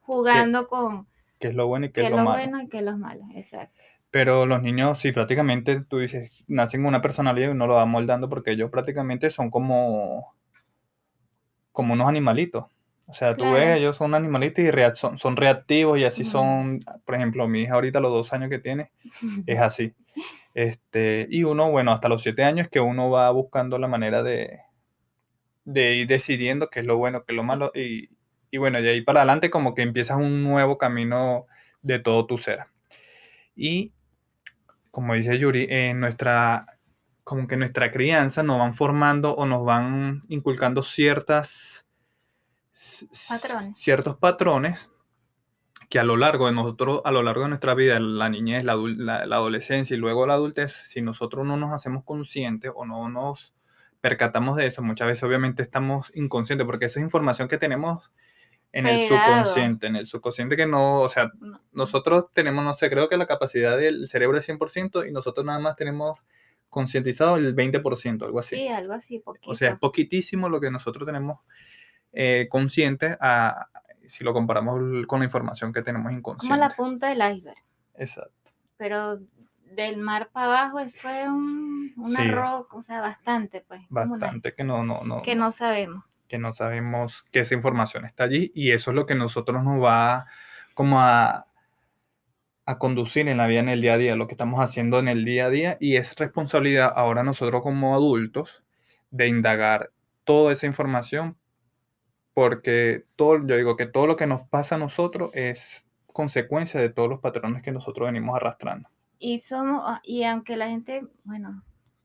jugando 0.00 0.68
con... 0.68 1.08
Qué 1.38 1.48
es 1.48 1.54
lo 1.54 1.66
bueno 1.66 1.86
y 1.86 1.90
qué, 1.90 2.04
es 2.04 2.10
lo, 2.10 2.18
malo. 2.18 2.30
bueno 2.32 2.60
y 2.60 2.68
qué 2.68 2.78
es 2.78 2.84
lo 2.84 2.96
malo, 2.98 3.24
exacto. 3.34 3.80
Pero 4.10 4.44
los 4.46 4.62
niños, 4.62 4.98
sí, 4.98 5.12
prácticamente 5.12 5.82
tú 5.88 5.98
dices, 5.98 6.30
nacen 6.48 6.80
con 6.80 6.88
una 6.88 7.02
personalidad 7.02 7.48
y 7.48 7.52
uno 7.52 7.66
lo 7.66 7.74
va 7.74 7.86
moldando 7.86 8.28
porque 8.28 8.52
ellos 8.52 8.70
prácticamente 8.70 9.30
son 9.30 9.50
como, 9.50 10.34
como 11.72 11.94
unos 11.94 12.08
animalitos. 12.08 12.64
O 13.06 13.14
sea, 13.14 13.36
tú 13.36 13.44
ves, 13.52 13.76
ellos 13.76 13.96
son 13.96 14.14
animalitos 14.14 14.64
y 14.64 14.70
son, 14.94 15.18
son, 15.18 15.36
reactivos 15.36 15.98
y 15.98 16.04
así 16.04 16.24
son, 16.24 16.78
por 17.04 17.16
ejemplo, 17.16 17.48
mi 17.48 17.62
hija 17.62 17.74
ahorita 17.74 17.98
los 17.98 18.12
dos 18.12 18.32
años 18.32 18.50
que 18.50 18.60
tiene, 18.60 18.92
es 19.46 19.58
así. 19.60 19.94
Este, 20.54 21.26
y 21.28 21.42
uno, 21.42 21.70
bueno, 21.70 21.92
hasta 21.92 22.08
los 22.08 22.22
siete 22.22 22.44
años 22.44 22.68
que 22.68 22.80
uno 22.80 23.10
va 23.10 23.30
buscando 23.30 23.78
la 23.78 23.88
manera 23.88 24.22
de, 24.22 24.60
de 25.64 25.96
ir 25.96 26.06
decidiendo 26.06 26.68
qué 26.70 26.80
es 26.80 26.86
lo 26.86 26.98
bueno, 26.98 27.24
qué 27.24 27.32
es 27.32 27.36
lo 27.36 27.42
malo. 27.42 27.72
Y, 27.74 28.10
y 28.50 28.58
bueno, 28.58 28.80
de 28.80 28.90
ahí 28.90 29.00
para 29.02 29.20
adelante 29.20 29.50
como 29.50 29.74
que 29.74 29.82
empiezas 29.82 30.16
un 30.16 30.44
nuevo 30.44 30.78
camino 30.78 31.46
de 31.82 31.98
todo 31.98 32.26
tu 32.26 32.38
ser. 32.38 32.60
Y 33.56 33.92
como 34.90 35.14
dice 35.14 35.38
Yuri, 35.38 35.66
en 35.70 36.00
nuestra, 36.00 36.78
como 37.24 37.46
que 37.46 37.56
nuestra 37.56 37.90
crianza 37.90 38.42
nos 38.42 38.58
van 38.58 38.74
formando 38.74 39.34
o 39.34 39.46
nos 39.46 39.64
van 39.64 40.24
inculcando 40.28 40.82
ciertas, 40.82 41.84
ciertos 43.74 44.16
patrones 44.16 44.90
que 45.90 45.98
a 45.98 46.04
lo 46.04 46.16
largo 46.16 46.46
de 46.46 46.52
nosotros, 46.52 47.02
a 47.04 47.10
lo 47.10 47.22
largo 47.22 47.42
de 47.42 47.48
nuestra 47.48 47.74
vida, 47.74 47.98
la 47.98 48.28
niñez, 48.28 48.62
la, 48.62 48.74
adolescencia 48.74 49.96
y 49.96 49.98
luego 49.98 50.24
la 50.24 50.34
adultez, 50.34 50.72
si 50.86 51.02
nosotros 51.02 51.44
no 51.44 51.56
nos 51.56 51.72
hacemos 51.72 52.04
conscientes 52.04 52.70
o 52.74 52.86
no 52.86 53.08
nos 53.08 53.52
percatamos 54.00 54.56
de 54.56 54.66
eso, 54.66 54.82
muchas 54.82 55.08
veces 55.08 55.24
obviamente 55.24 55.64
estamos 55.64 56.12
inconscientes 56.14 56.64
porque 56.64 56.86
esa 56.86 57.00
es 57.00 57.04
información 57.04 57.48
que 57.48 57.58
tenemos 57.58 58.10
en 58.72 58.86
el 58.86 59.08
subconsciente, 59.08 59.86
en 59.86 59.96
el 59.96 60.06
subconsciente 60.06 60.56
que 60.56 60.66
no, 60.66 61.00
o 61.00 61.08
sea, 61.08 61.32
nosotros 61.72 62.26
tenemos, 62.32 62.64
no 62.64 62.74
sé, 62.74 62.88
creo 62.88 63.08
que 63.08 63.16
la 63.16 63.26
capacidad 63.26 63.76
del 63.76 64.08
cerebro 64.08 64.38
es 64.38 64.48
100% 64.48 65.08
y 65.08 65.12
nosotros 65.12 65.44
nada 65.44 65.58
más 65.58 65.76
tenemos 65.76 66.18
concientizado 66.68 67.36
el 67.36 67.54
20%, 67.54 68.24
algo 68.24 68.38
así. 68.38 68.56
Sí, 68.56 68.68
algo 68.68 68.92
así, 68.92 69.18
poquito. 69.18 69.50
O 69.50 69.54
sea, 69.54 69.70
es 69.70 69.78
poquitísimo 69.78 70.48
lo 70.48 70.60
que 70.60 70.70
nosotros 70.70 71.04
tenemos 71.04 71.40
eh, 72.12 72.46
consciente 72.48 73.16
a, 73.20 73.68
si 74.06 74.22
lo 74.22 74.32
comparamos 74.32 75.06
con 75.06 75.18
la 75.18 75.24
información 75.24 75.72
que 75.72 75.82
tenemos 75.82 76.12
inconsciente. 76.12 76.54
Como 76.54 76.68
la 76.68 76.74
punta 76.74 77.08
del 77.08 77.36
iceberg. 77.36 77.58
Exacto. 77.96 78.52
Pero 78.76 79.18
del 79.72 79.98
mar 79.98 80.30
para 80.32 80.46
abajo 80.46 80.88
fue 80.88 81.28
un, 81.28 81.92
una 81.96 82.66
o 82.70 82.82
sea, 82.82 83.00
bastante, 83.00 83.60
pues. 83.66 83.80
Bastante 83.88 84.54
que 84.54 84.64
no, 84.64 84.84
no, 84.84 85.02
no. 85.02 85.22
Que 85.22 85.34
no 85.34 85.50
sabemos. 85.50 86.04
Que 86.30 86.38
no 86.38 86.52
sabemos 86.52 87.24
que 87.32 87.40
esa 87.40 87.54
información 87.54 88.04
está 88.06 88.24
allí 88.24 88.52
y 88.54 88.70
eso 88.70 88.92
es 88.92 88.94
lo 88.94 89.04
que 89.04 89.16
nosotros 89.16 89.64
nos 89.64 89.82
va 89.82 90.26
como 90.74 91.00
a, 91.00 91.48
a 92.66 92.78
conducir 92.78 93.26
en 93.26 93.36
la 93.36 93.48
vida 93.48 93.58
en 93.58 93.68
el 93.68 93.80
día 93.82 93.94
a 93.94 93.98
día, 93.98 94.14
lo 94.14 94.28
que 94.28 94.34
estamos 94.34 94.60
haciendo 94.60 95.00
en 95.00 95.08
el 95.08 95.24
día 95.24 95.46
a 95.46 95.50
día 95.50 95.76
y 95.80 95.96
es 95.96 96.14
responsabilidad 96.14 96.92
ahora 96.94 97.24
nosotros 97.24 97.62
como 97.62 97.96
adultos 97.96 98.62
de 99.10 99.26
indagar 99.26 99.90
toda 100.22 100.52
esa 100.52 100.66
información 100.66 101.36
porque 102.32 103.04
todo, 103.16 103.44
yo 103.44 103.56
digo 103.56 103.76
que 103.76 103.86
todo 103.86 104.06
lo 104.06 104.16
que 104.16 104.28
nos 104.28 104.48
pasa 104.48 104.76
a 104.76 104.78
nosotros 104.78 105.30
es 105.34 105.84
consecuencia 106.06 106.80
de 106.80 106.90
todos 106.90 107.08
los 107.08 107.20
patrones 107.20 107.62
que 107.62 107.72
nosotros 107.72 108.06
venimos 108.06 108.36
arrastrando. 108.36 108.88
Y 109.18 109.40
somos, 109.40 109.82
ah, 109.84 110.00
y 110.04 110.22
aunque 110.22 110.56
la 110.56 110.68
gente, 110.68 111.02
bueno, 111.24 111.62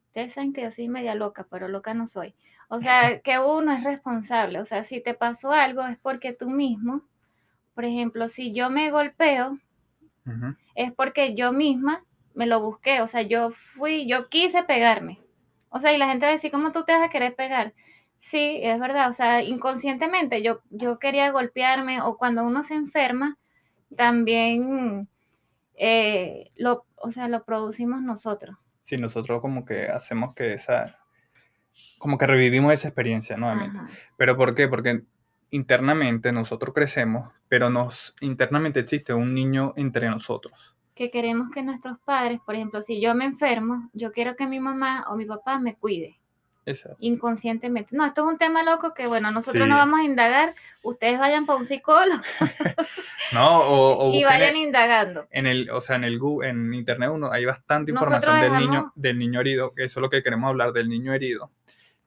ustedes 0.07 0.33
saben 0.33 0.51
que 0.51 0.63
yo 0.63 0.71
soy 0.71 0.89
media 0.89 1.15
loca, 1.15 1.45
pero 1.49 1.67
loca 1.67 1.93
no 1.93 2.07
soy. 2.07 2.33
O 2.67 2.81
sea, 2.81 3.19
que 3.21 3.39
uno 3.39 3.71
es 3.71 3.83
responsable. 3.83 4.59
O 4.59 4.65
sea, 4.65 4.83
si 4.83 5.01
te 5.01 5.13
pasó 5.13 5.51
algo 5.51 5.85
es 5.85 5.97
porque 5.97 6.33
tú 6.33 6.49
mismo, 6.49 7.01
por 7.73 7.85
ejemplo, 7.85 8.27
si 8.27 8.53
yo 8.53 8.69
me 8.69 8.89
golpeo, 8.91 9.59
es 10.75 10.91
porque 10.93 11.35
yo 11.35 11.51
misma 11.51 12.03
me 12.33 12.47
lo 12.47 12.59
busqué. 12.59 13.01
O 13.01 13.07
sea, 13.07 13.21
yo 13.21 13.51
fui, 13.51 14.07
yo 14.07 14.29
quise 14.29 14.63
pegarme. 14.63 15.19
O 15.69 15.79
sea, 15.79 15.93
y 15.93 15.97
la 15.97 16.07
gente 16.07 16.25
va 16.25 16.31
a 16.31 16.35
decir, 16.35 16.51
¿cómo 16.51 16.71
tú 16.71 16.83
te 16.83 16.93
vas 16.93 17.03
a 17.03 17.09
querer 17.09 17.35
pegar? 17.35 17.73
Sí, 18.17 18.59
es 18.63 18.79
verdad, 18.79 19.09
o 19.09 19.13
sea, 19.13 19.43
inconscientemente 19.43 20.41
yo, 20.41 20.61
yo 20.69 20.99
quería 20.99 21.29
golpearme 21.31 22.01
o 22.01 22.17
cuando 22.17 22.43
uno 22.43 22.63
se 22.63 22.73
enferma, 22.73 23.37
también 23.95 25.07
eh, 25.75 26.51
lo, 26.55 26.85
o 26.95 27.11
sea, 27.11 27.27
lo 27.27 27.43
producimos 27.43 28.01
nosotros. 28.01 28.57
Sí, 28.81 28.97
nosotros 28.97 29.41
como 29.41 29.65
que 29.65 29.87
hacemos 29.87 30.33
que 30.33 30.53
esa, 30.53 30.99
como 31.97 32.17
que 32.17 32.27
revivimos 32.27 32.73
esa 32.73 32.87
experiencia 32.87 33.37
nuevamente. 33.37 33.77
Ajá. 33.77 33.89
¿Pero 34.17 34.37
por 34.37 34.55
qué? 34.55 34.67
Porque 34.67 35.03
internamente 35.51 36.31
nosotros 36.31 36.73
crecemos, 36.73 37.31
pero 37.47 37.69
nos 37.69 38.13
internamente 38.21 38.79
existe 38.81 39.13
un 39.13 39.33
niño 39.33 39.73
entre 39.77 40.09
nosotros. 40.09 40.75
Que 40.95 41.11
queremos 41.11 41.49
que 41.49 41.61
nuestros 41.63 41.97
padres, 41.99 42.39
por 42.45 42.55
ejemplo, 42.55 42.81
si 42.81 43.01
yo 43.01 43.13
me 43.15 43.25
enfermo, 43.25 43.89
yo 43.93 44.11
quiero 44.11 44.35
que 44.35 44.47
mi 44.47 44.59
mamá 44.59 45.05
o 45.09 45.15
mi 45.15 45.25
papá 45.25 45.59
me 45.59 45.75
cuide 45.75 46.19
Exacto. 46.65 46.97
inconscientemente. 47.01 47.95
No, 47.95 48.05
esto 48.05 48.25
es 48.25 48.31
un 48.31 48.37
tema 48.37 48.63
loco 48.63 48.93
que, 48.93 49.05
bueno, 49.07 49.29
nosotros 49.31 49.63
Sí. 49.65 49.69
no 49.69 49.75
vamos 49.75 49.99
a 49.99 50.03
indagar, 50.03 50.55
ustedes 50.83 51.19
vayan 51.19 51.45
para 51.45 51.59
un 51.59 51.65
psicólogo 51.65 52.21
No, 53.33 53.59
o, 53.59 54.09
o 54.09 54.13
y 54.13 54.23
vayan 54.23 54.51
en- 54.55 54.57
indagando. 54.57 55.27
en 55.31 55.47
el, 55.47 55.69
o 55.69 55.81
sea, 55.81 55.95
en 55.97 56.05
el 56.05 56.19
Gu- 56.19 56.45
en 56.45 56.73
internet 56.73 57.09
uno 57.13 57.31
hay 57.31 57.45
bastante 57.45 57.91
Nosotros 57.91 58.23
información 58.23 58.51
del 58.53 58.61
niño, 58.69 58.91
del 58.95 59.19
niño 59.19 59.39
herido, 59.41 59.73
que 59.73 59.83
eso 59.85 59.99
es 59.99 60.01
lo 60.01 60.09
que 60.09 60.23
queremos 60.23 60.47
hablar 60.49 60.71
del 60.73 60.89
niño 60.89 61.13
herido, 61.13 61.51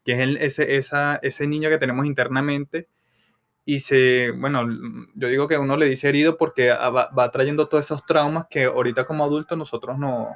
que 0.05 0.13
es 0.13 0.19
el- 0.21 0.37
ese, 0.39 0.77
esa, 0.77 1.17
ese 1.23 1.47
niño 1.47 1.69
que 1.71 1.79
tenemos 1.79 2.07
internamente 2.07 2.89
y 3.65 3.81
se, 3.81 4.31
bueno, 4.31 4.67
yo 5.15 5.29
digo 5.29 5.47
que 5.49 5.59
uno 5.59 5.77
le 5.77 5.87
dice 5.87 6.09
herido 6.09 6.39
porque 6.39 6.71
ah, 6.71 6.89
va, 6.91 7.11
va 7.11 7.31
trayendo 7.31 7.69
todos 7.69 7.85
esos 7.85 8.05
traumas 8.07 8.47
que 8.49 8.65
ahorita 8.65 9.05
como 9.05 9.25
adultos 9.25 9.59
nosotros 9.59 9.99
no 9.99 10.29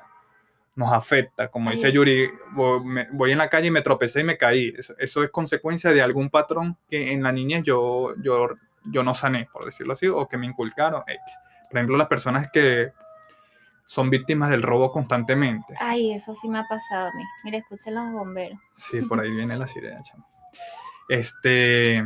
nos 0.75 0.93
afecta, 0.93 1.49
como 1.49 1.71
dice. 1.71 1.89
Yuri, 1.93 2.31
voy, 2.53 2.85
me- 2.85 3.09
voy 3.13 3.33
en 3.33 3.39
la 3.39 3.49
calle 3.49 3.69
y 3.69 3.71
me 3.71 3.83
tropecé 3.83 4.21
y 4.21 4.25
me 4.25 4.39
caí. 4.39 4.73
Eso, 4.79 4.95
eso 4.99 5.23
es 5.23 5.31
consecuencia 5.31 5.91
de 5.93 6.01
algún 6.03 6.31
patrón 6.31 6.79
que 6.89 7.13
en 7.13 7.23
la 7.23 7.31
niñez 7.33 7.63
yo, 7.63 8.15
yo, 8.23 8.49
yo 8.85 9.03
no 9.03 9.15
sané, 9.15 9.49
por 9.53 9.65
decirlo 9.67 9.93
así, 9.95 10.07
o 10.09 10.27
que 10.29 10.39
me 10.39 10.47
inculcaron. 10.47 11.03
Por 11.71 11.79
ejemplo, 11.79 11.97
las 11.99 12.09
personas 12.09 12.51
que 12.51 12.93
son 13.87 14.11
víctimas 14.11 14.51
del 14.51 14.63
robo 14.63 14.91
constantemente. 14.93 15.75
Ay, 15.79 16.13
eso 16.13 16.35
sí 16.35 16.49
me 16.49 16.59
ha 16.59 16.67
pasado 16.69 17.09
a 17.09 17.15
mí. 17.15 17.23
Mira, 17.45 17.59
escuchen 17.59 17.95
los 17.95 18.13
bomberos. 18.13 18.59
Sí, 18.77 19.03
por 19.03 19.21
ahí 19.21 19.31
viene 19.31 19.57
la 19.57 19.67
sirena, 19.67 20.01
chamo. 20.11 20.27
Este. 21.09 22.05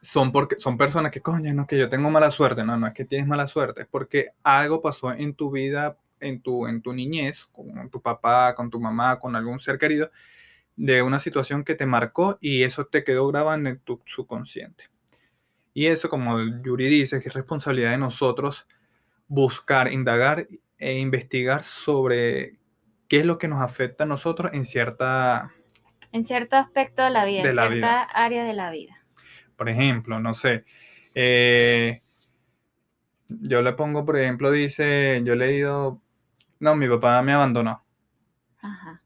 Son, 0.00 0.30
porque, 0.30 0.56
son 0.58 0.78
personas 0.78 1.10
que, 1.10 1.20
coño, 1.20 1.52
no, 1.52 1.66
que 1.66 1.76
yo 1.76 1.88
tengo 1.88 2.08
mala 2.08 2.30
suerte. 2.30 2.64
No, 2.64 2.76
no 2.76 2.86
es 2.86 2.94
que 2.94 3.04
tienes 3.04 3.26
mala 3.26 3.46
suerte, 3.46 3.82
es 3.82 3.88
porque 3.88 4.30
algo 4.44 4.80
pasó 4.80 5.12
en 5.12 5.34
tu 5.34 5.50
vida, 5.50 5.98
en 6.20 6.40
tu, 6.40 6.66
en 6.66 6.80
tu 6.80 6.92
niñez, 6.92 7.46
con 7.52 7.90
tu 7.90 8.00
papá, 8.00 8.54
con 8.54 8.70
tu 8.70 8.80
mamá, 8.80 9.18
con 9.18 9.34
algún 9.34 9.58
ser 9.60 9.76
querido, 9.76 10.10
de 10.76 11.02
una 11.02 11.18
situación 11.18 11.64
que 11.64 11.74
te 11.74 11.84
marcó 11.84 12.38
y 12.40 12.62
eso 12.62 12.86
te 12.86 13.02
quedó 13.02 13.26
grabado 13.26 13.66
en 13.66 13.80
tu 13.80 14.00
subconsciente. 14.06 14.84
Y 15.74 15.86
eso, 15.86 16.08
como 16.08 16.38
Yuri 16.62 16.88
dice, 16.88 17.20
que 17.20 17.28
es 17.28 17.34
responsabilidad 17.34 17.90
de 17.90 17.98
nosotros 17.98 18.66
buscar, 19.28 19.92
indagar 19.92 20.48
e 20.78 20.98
investigar 20.98 21.64
sobre 21.64 22.54
qué 23.08 23.20
es 23.20 23.26
lo 23.26 23.38
que 23.38 23.48
nos 23.48 23.62
afecta 23.62 24.04
a 24.04 24.06
nosotros 24.06 24.52
en 24.54 24.64
cierta 24.64 25.52
En 26.12 26.26
cierto 26.26 26.56
aspecto 26.56 27.02
de 27.02 27.08
la 27.10 27.24
vida, 27.24 27.42
De 27.42 27.48
en 27.48 27.56
la 27.56 27.68
cierta 27.68 28.02
vida. 28.02 28.08
área 28.14 28.44
de 28.44 28.52
la 28.52 28.70
vida. 28.70 29.04
Por 29.56 29.68
ejemplo, 29.68 30.20
no 30.20 30.34
sé. 30.34 30.64
eh, 31.14 32.02
yo 33.28 33.62
le 33.62 33.72
pongo, 33.74 34.04
por 34.04 34.16
ejemplo, 34.18 34.50
dice, 34.50 35.22
yo 35.24 35.32
he 35.34 35.36
leído, 35.36 36.02
no, 36.60 36.76
mi 36.76 36.88
papá 36.88 37.22
me 37.22 37.32
abandonó. 37.32 37.84
Ajá. 38.62 39.02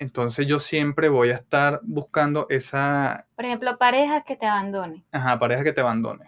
Entonces 0.00 0.46
yo 0.48 0.58
siempre 0.58 1.08
voy 1.08 1.30
a 1.30 1.36
estar 1.36 1.80
buscando 1.84 2.46
esa 2.48 3.28
Por 3.36 3.44
ejemplo, 3.44 3.76
parejas 3.78 4.24
que 4.24 4.36
te 4.36 4.46
abandonen. 4.46 5.04
ajá, 5.12 5.38
pareja 5.38 5.62
que 5.64 5.72
te 5.72 5.80
abandone. 5.80 6.24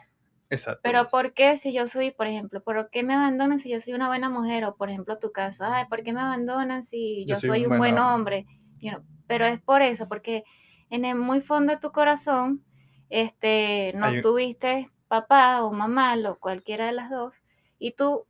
Exacto. 0.52 0.80
Pero 0.82 1.08
¿por 1.08 1.32
qué 1.32 1.56
si 1.56 1.72
yo 1.72 1.86
soy, 1.86 2.10
por 2.10 2.26
ejemplo, 2.26 2.62
por 2.62 2.90
qué 2.90 3.02
me 3.02 3.14
abandonan 3.14 3.58
si 3.58 3.70
yo 3.70 3.80
soy 3.80 3.94
una 3.94 4.08
buena 4.08 4.28
mujer? 4.28 4.66
O 4.66 4.76
por 4.76 4.90
ejemplo, 4.90 5.18
tu 5.18 5.32
caso, 5.32 5.64
ay, 5.64 5.86
¿por 5.88 6.02
qué 6.02 6.12
me 6.12 6.20
abandonan 6.20 6.84
si 6.84 7.24
yo, 7.26 7.40
soy, 7.40 7.64
un 7.64 7.78
buen 7.78 7.98
hombre? 7.98 8.44
You 8.78 8.90
know, 8.90 9.02
pero 9.26 9.46
es 9.46 9.62
por 9.62 9.80
eso, 9.80 10.08
porque 10.08 10.44
en 10.90 11.06
el 11.06 11.16
muy 11.16 11.40
fondo 11.40 11.72
de 11.72 11.78
tu 11.78 11.90
corazón, 11.90 12.62
este, 13.08 13.94
no 13.94 14.06
Hay 14.06 14.20
tuviste 14.20 14.90
papá 15.08 15.62
o 15.62 15.72
mamá, 15.72 16.16
o 16.28 16.38
cualquiera 16.38 16.86
de 16.86 16.92
las 16.92 17.08
dos, 17.08 17.34
y 17.78 17.92
tú, 17.92 18.26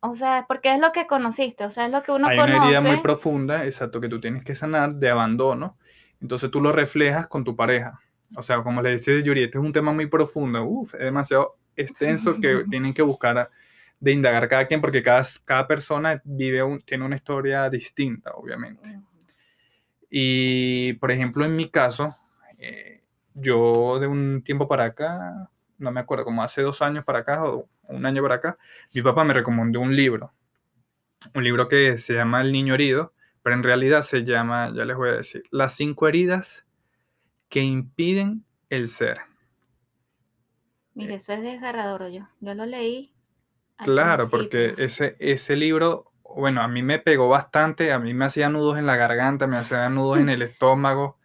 o 0.00 0.14
sea, 0.14 0.44
porque 0.46 0.74
es 0.74 0.80
lo 0.80 0.92
que 0.92 1.06
conociste, 1.06 1.64
o 1.64 1.70
sea, 1.70 1.86
es 1.86 1.92
lo 1.92 2.02
que 2.02 2.12
uno 2.12 2.28
Hay 2.28 2.38
una 2.38 2.66
herida 2.66 2.82
muy 2.82 2.90
conoce. 2.90 3.02
profunda, 3.02 3.64
exacto, 3.64 4.02
que 4.02 4.10
tú 4.10 4.20
tienes 4.20 4.44
que 4.44 4.54
sanar 4.54 4.96
de 4.96 5.08
abandono. 5.08 5.78
Entonces 6.20 6.50
tú 6.50 6.60
lo 6.60 6.72
reflejas 6.72 7.26
con 7.26 7.44
tu 7.44 7.56
pareja. 7.56 8.00
O 8.36 8.42
sea, 8.42 8.62
como 8.62 8.82
le 8.82 8.90
decía 8.90 9.18
Yuri, 9.20 9.44
este 9.44 9.58
es 9.58 9.64
un 9.64 9.72
tema 9.72 9.92
muy 9.92 10.06
profundo, 10.06 10.64
uf, 10.64 10.94
es 10.94 11.00
demasiado 11.00 11.56
extenso 11.76 12.38
que 12.40 12.64
tienen 12.70 12.92
que 12.94 13.02
buscar 13.02 13.38
a- 13.38 13.50
de 14.00 14.12
indagar 14.12 14.48
cada 14.48 14.66
quien 14.66 14.80
porque 14.80 15.02
cada, 15.02 15.24
cada 15.44 15.66
persona 15.66 16.20
vive 16.24 16.62
un- 16.62 16.80
tiene 16.80 17.04
una 17.04 17.16
historia 17.16 17.68
distinta, 17.70 18.30
obviamente. 18.32 19.00
Y, 20.10 20.94
por 20.94 21.10
ejemplo, 21.10 21.44
en 21.44 21.56
mi 21.56 21.68
caso, 21.70 22.16
eh, 22.58 23.02
yo 23.34 23.98
de 24.00 24.06
un 24.06 24.42
tiempo 24.42 24.66
para 24.68 24.84
acá, 24.84 25.50
no 25.78 25.92
me 25.92 26.00
acuerdo, 26.00 26.24
como 26.24 26.42
hace 26.42 26.62
dos 26.62 26.80
años 26.82 27.04
para 27.04 27.20
acá 27.20 27.44
o 27.44 27.68
un 27.88 28.06
año 28.06 28.22
para 28.22 28.36
acá, 28.36 28.58
mi 28.92 29.02
papá 29.02 29.24
me 29.24 29.34
recomendó 29.34 29.80
un 29.80 29.94
libro. 29.94 30.32
Un 31.34 31.44
libro 31.44 31.68
que 31.68 31.98
se 31.98 32.14
llama 32.14 32.40
El 32.42 32.52
niño 32.52 32.74
herido, 32.74 33.12
pero 33.42 33.54
en 33.56 33.62
realidad 33.62 34.02
se 34.02 34.24
llama, 34.24 34.72
ya 34.74 34.84
les 34.84 34.96
voy 34.96 35.10
a 35.10 35.12
decir, 35.14 35.42
Las 35.50 35.74
cinco 35.74 36.08
heridas 36.08 36.64
que 37.48 37.60
impiden 37.62 38.44
el 38.70 38.88
ser. 38.88 39.18
Mire, 40.94 41.14
eso 41.14 41.32
es 41.32 41.42
desgarrador, 41.42 42.08
yo, 42.10 42.28
yo 42.40 42.54
lo 42.54 42.66
leí. 42.66 43.12
Claro, 43.76 44.28
porque 44.28 44.74
ese, 44.78 45.16
ese 45.20 45.54
libro, 45.56 46.12
bueno, 46.22 46.62
a 46.62 46.68
mí 46.68 46.82
me 46.82 46.98
pegó 46.98 47.28
bastante, 47.28 47.92
a 47.92 47.98
mí 48.00 48.12
me 48.12 48.24
hacía 48.24 48.48
nudos 48.48 48.78
en 48.78 48.86
la 48.86 48.96
garganta, 48.96 49.46
me 49.46 49.56
hacía 49.56 49.88
nudos 49.88 50.18
en 50.18 50.28
el 50.28 50.42
estómago. 50.50 51.16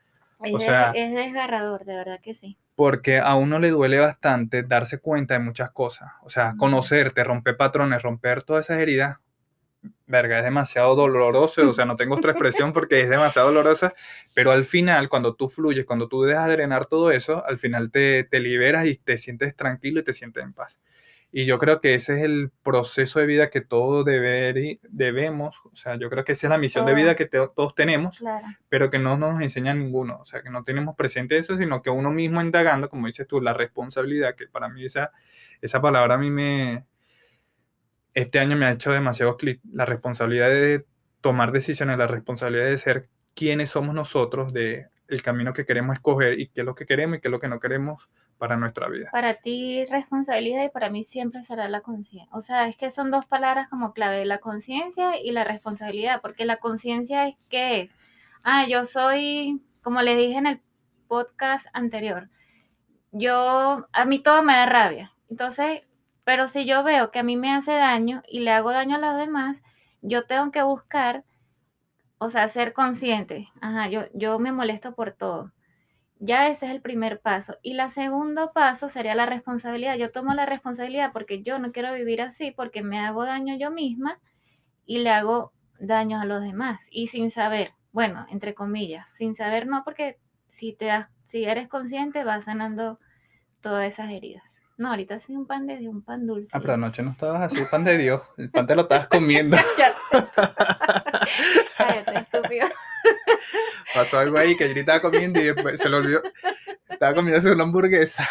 Es, 0.43 0.53
o 0.53 0.59
sea- 0.59 0.91
es 0.91 1.13
desgarrador, 1.13 1.85
de 1.85 1.95
verdad 1.95 2.19
que 2.21 2.33
sí. 2.33 2.57
porque 2.75 3.19
a 3.19 3.35
uno 3.35 3.59
le 3.59 3.69
duele 3.71 3.99
bastante 3.99 4.63
darse 4.63 4.99
cuenta 4.99 5.33
de 5.35 5.39
muchas 5.39 5.71
cosas. 5.71 6.11
O 6.23 6.29
sea, 6.29 6.55
conocerte, 6.57 7.23
romper 7.23 7.57
patrones, 7.57 8.01
romper 8.03 8.43
todas 8.43 8.65
esas 8.65 8.79
heridas, 8.79 9.19
verga, 10.07 10.37
es 10.39 10.43
demasiado 10.43 10.95
doloroso. 10.95 11.69
O 11.69 11.73
sea, 11.73 11.85
no 11.85 11.95
tengo 11.95 12.15
otra 12.15 12.31
expresión 12.31 12.73
porque 12.73 13.01
es 13.01 13.09
demasiado 13.09 13.47
dolorosa, 13.49 13.93
pero 14.33 14.51
al 14.51 14.65
final, 14.65 15.09
cuando 15.09 15.35
tú 15.35 15.47
fluyes, 15.49 15.85
cuando 15.85 16.07
tú 16.07 16.23
dejas 16.23 16.47
de 16.47 16.53
drenar 16.53 16.85
todo 16.85 17.11
eso, 17.11 17.45
al 17.45 17.57
final 17.57 17.91
te, 17.91 18.23
te 18.23 18.39
liberas 18.39 18.85
y 18.85 18.95
te 18.95 19.17
sientes 19.17 19.55
tranquilo 19.55 19.99
y 19.99 20.03
te 20.03 20.13
sientes 20.13 20.43
en 20.43 20.53
paz. 20.53 20.79
Y 21.35 21.45
yo 21.45 21.57
creo 21.57 21.81
que 21.81 21.95
ese 21.95 22.15
es 22.17 22.23
el 22.23 22.51
proceso 22.61 23.19
de 23.19 23.25
vida 23.25 23.49
que 23.49 23.59
todos 23.59 24.05
deber- 24.05 24.79
debemos, 24.83 25.59
o 25.65 25.75
sea, 25.75 25.95
yo 25.95 26.07
creo 26.11 26.23
que 26.23 26.33
esa 26.33 26.45
es 26.45 26.49
la 26.51 26.59
misión 26.59 26.85
de 26.85 26.93
vida 26.93 27.15
que 27.15 27.25
te- 27.25 27.47
todos 27.55 27.73
tenemos 27.73 28.19
Claro. 28.19 28.45
pero 28.69 28.91
que 28.91 28.99
no 28.99 29.17
nos 29.17 29.41
enseña 29.41 29.73
ninguno, 29.73 30.19
o 30.21 30.25
sea, 30.25 30.43
que 30.43 30.51
no 30.51 30.63
tenemos 30.63 30.95
presente 30.95 31.35
eso, 31.39 31.57
sino 31.57 31.81
que 31.81 31.89
uno 31.89 32.11
mismo 32.11 32.39
indagando, 32.39 32.87
como 32.87 33.07
dices 33.07 33.25
tú, 33.27 33.41
la 33.41 33.53
responsabilidad, 33.53 34.35
que 34.35 34.47
para 34.47 34.69
mí 34.69 34.85
esa, 34.85 35.11
esa 35.59 35.81
palabra 35.81 36.13
a 36.13 36.17
mí 36.19 36.29
me, 36.29 36.85
este 38.13 38.39
año 38.39 38.55
me 38.55 38.65
ha 38.65 38.71
hecho 38.71 38.91
demasiado 38.91 39.37
clic, 39.37 39.59
la 39.71 39.85
responsabilidad 39.85 40.49
de 40.49 40.85
tomar 41.21 41.51
decisiones, 41.51 41.97
la 41.97 42.07
responsabilidad 42.07 42.65
de 42.65 42.77
ser 42.77 43.09
quienes 43.33 43.69
somos 43.69 43.95
nosotros, 43.95 44.53
de 44.53 44.87
el 45.07 45.21
camino 45.21 45.53
que 45.53 45.65
queremos 45.65 45.95
escoger 45.95 46.39
y 46.39 46.47
qué 46.47 46.61
es 46.61 46.65
lo 46.65 46.75
que 46.75 46.85
queremos 46.85 47.17
y 47.17 47.21
qué 47.21 47.27
es 47.27 47.31
lo 47.31 47.39
que 47.39 47.47
no 47.47 47.59
queremos 47.59 48.09
para 48.37 48.57
nuestra 48.57 48.89
vida. 48.89 49.09
Para 49.11 49.35
ti 49.35 49.85
responsabilidad 49.85 50.65
y 50.65 50.69
para 50.69 50.89
mí 50.89 51.03
siempre 51.03 51.43
será 51.43 51.69
la 51.69 51.81
conciencia. 51.81 52.27
O 52.35 52.41
sea, 52.41 52.67
es 52.67 52.75
que 52.75 52.89
son 52.89 53.11
dos 53.11 53.25
palabras 53.25 53.69
como 53.69 53.93
clave, 53.93 54.25
la 54.25 54.39
conciencia 54.39 55.21
y 55.21 55.31
la 55.31 55.43
responsabilidad, 55.43 56.21
porque 56.21 56.45
la 56.45 56.57
conciencia 56.57 57.27
es 57.27 57.35
qué 57.49 57.81
es. 57.81 57.95
Ah, 58.43 58.67
yo 58.67 58.85
soy, 58.85 59.61
como 59.81 60.01
les 60.01 60.17
dije 60.17 60.37
en 60.37 60.47
el 60.47 60.61
podcast 61.07 61.67
anterior, 61.73 62.29
yo, 63.11 63.87
a 63.91 64.05
mí 64.05 64.19
todo 64.19 64.43
me 64.43 64.53
da 64.53 64.65
rabia. 64.65 65.13
Entonces, 65.29 65.83
pero 66.23 66.47
si 66.47 66.65
yo 66.65 66.83
veo 66.83 67.11
que 67.11 67.19
a 67.19 67.23
mí 67.23 67.37
me 67.37 67.51
hace 67.53 67.73
daño 67.73 68.23
y 68.27 68.39
le 68.41 68.51
hago 68.51 68.71
daño 68.71 68.95
a 68.97 68.99
los 68.99 69.17
demás, 69.17 69.61
yo 70.01 70.25
tengo 70.25 70.51
que 70.51 70.63
buscar, 70.63 71.23
o 72.17 72.29
sea, 72.29 72.47
ser 72.47 72.73
consciente. 72.73 73.49
Ajá, 73.61 73.89
yo, 73.89 74.03
yo 74.13 74.39
me 74.39 74.51
molesto 74.51 74.95
por 74.95 75.11
todo. 75.13 75.51
Ya 76.19 76.47
ese 76.47 76.67
es 76.67 76.71
el 76.71 76.81
primer 76.81 77.19
paso. 77.19 77.57
Y 77.61 77.77
el 77.77 77.89
segundo 77.89 78.53
paso 78.53 78.87
sería 78.87 79.15
la 79.15 79.25
responsabilidad. 79.25 79.97
Yo 79.97 80.11
tomo 80.11 80.33
la 80.33 80.45
responsabilidad 80.45 81.11
porque 81.11 81.43
yo 81.43 81.59
no 81.59 81.71
quiero 81.73 81.93
vivir 81.93 82.21
así, 82.21 82.51
porque 82.51 82.81
me 82.83 82.99
hago 82.99 83.25
daño 83.25 83.57
yo 83.57 83.71
misma 83.71 84.19
y 84.85 84.99
le 84.99 85.09
hago 85.09 85.51
daño 85.79 86.21
a 86.21 86.25
los 86.25 86.41
demás. 86.41 86.87
Y 86.91 87.07
sin 87.07 87.29
saber, 87.29 87.73
bueno, 87.91 88.25
entre 88.29 88.53
comillas, 88.53 89.09
sin 89.17 89.35
saber 89.35 89.67
no, 89.67 89.83
porque 89.83 90.17
si 90.47 90.73
te 90.73 90.85
das, 90.85 91.09
si 91.25 91.43
eres 91.43 91.67
consciente, 91.67 92.23
vas 92.23 92.45
sanando 92.45 92.99
todas 93.61 93.85
esas 93.91 94.09
heridas. 94.11 94.52
No, 94.75 94.89
ahorita 94.89 95.19
soy 95.19 95.35
un 95.35 95.45
pan 95.45 95.67
de 95.67 95.77
Dios, 95.77 95.93
un 95.93 96.01
pan 96.01 96.25
dulce. 96.25 96.49
Ah, 96.51 96.59
pero 96.59 96.73
anoche 96.73 97.03
no 97.03 97.11
estabas 97.11 97.53
así, 97.53 97.63
pan 97.69 97.83
de 97.83 97.97
Dios, 97.97 98.21
el 98.37 98.49
pan 98.49 98.65
te 98.65 98.75
lo 98.75 98.83
estabas 98.83 99.07
comiendo. 99.07 99.55
Cállate, 101.77 102.17
estúpido. 102.17 102.67
Pasó 103.93 104.17
algo 104.17 104.37
ahí 104.37 104.57
que 104.57 104.73
yo 104.73 104.79
estaba 104.79 105.01
comiendo 105.01 105.39
y 105.39 105.43
después 105.43 105.79
se 105.79 105.89
lo 105.89 105.97
olvidó. 105.97 106.23
Estaba 106.89 107.13
comiendo 107.13 107.51
una 107.51 107.63
hamburguesa. 107.63 108.27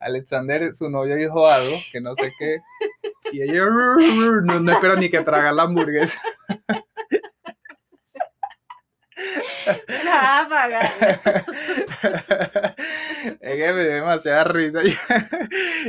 Alexander, 0.00 0.74
su 0.74 0.88
novio, 0.88 1.16
dijo 1.16 1.46
algo 1.46 1.76
que 1.92 2.00
no 2.00 2.14
sé 2.14 2.32
qué. 2.38 2.60
Y 3.32 3.42
ella 3.42 3.66
no, 3.66 4.60
no 4.60 4.72
espero 4.72 4.96
ni 4.96 5.10
que 5.10 5.20
traga 5.20 5.52
la 5.52 5.64
hamburguesa. 5.64 6.18
La 10.04 10.40
apagar. 10.40 10.92
es 13.40 13.56
que 13.56 13.72
me 13.72 13.84
dio 13.84 13.94
demasiada 13.94 14.44
risa. 14.44 14.80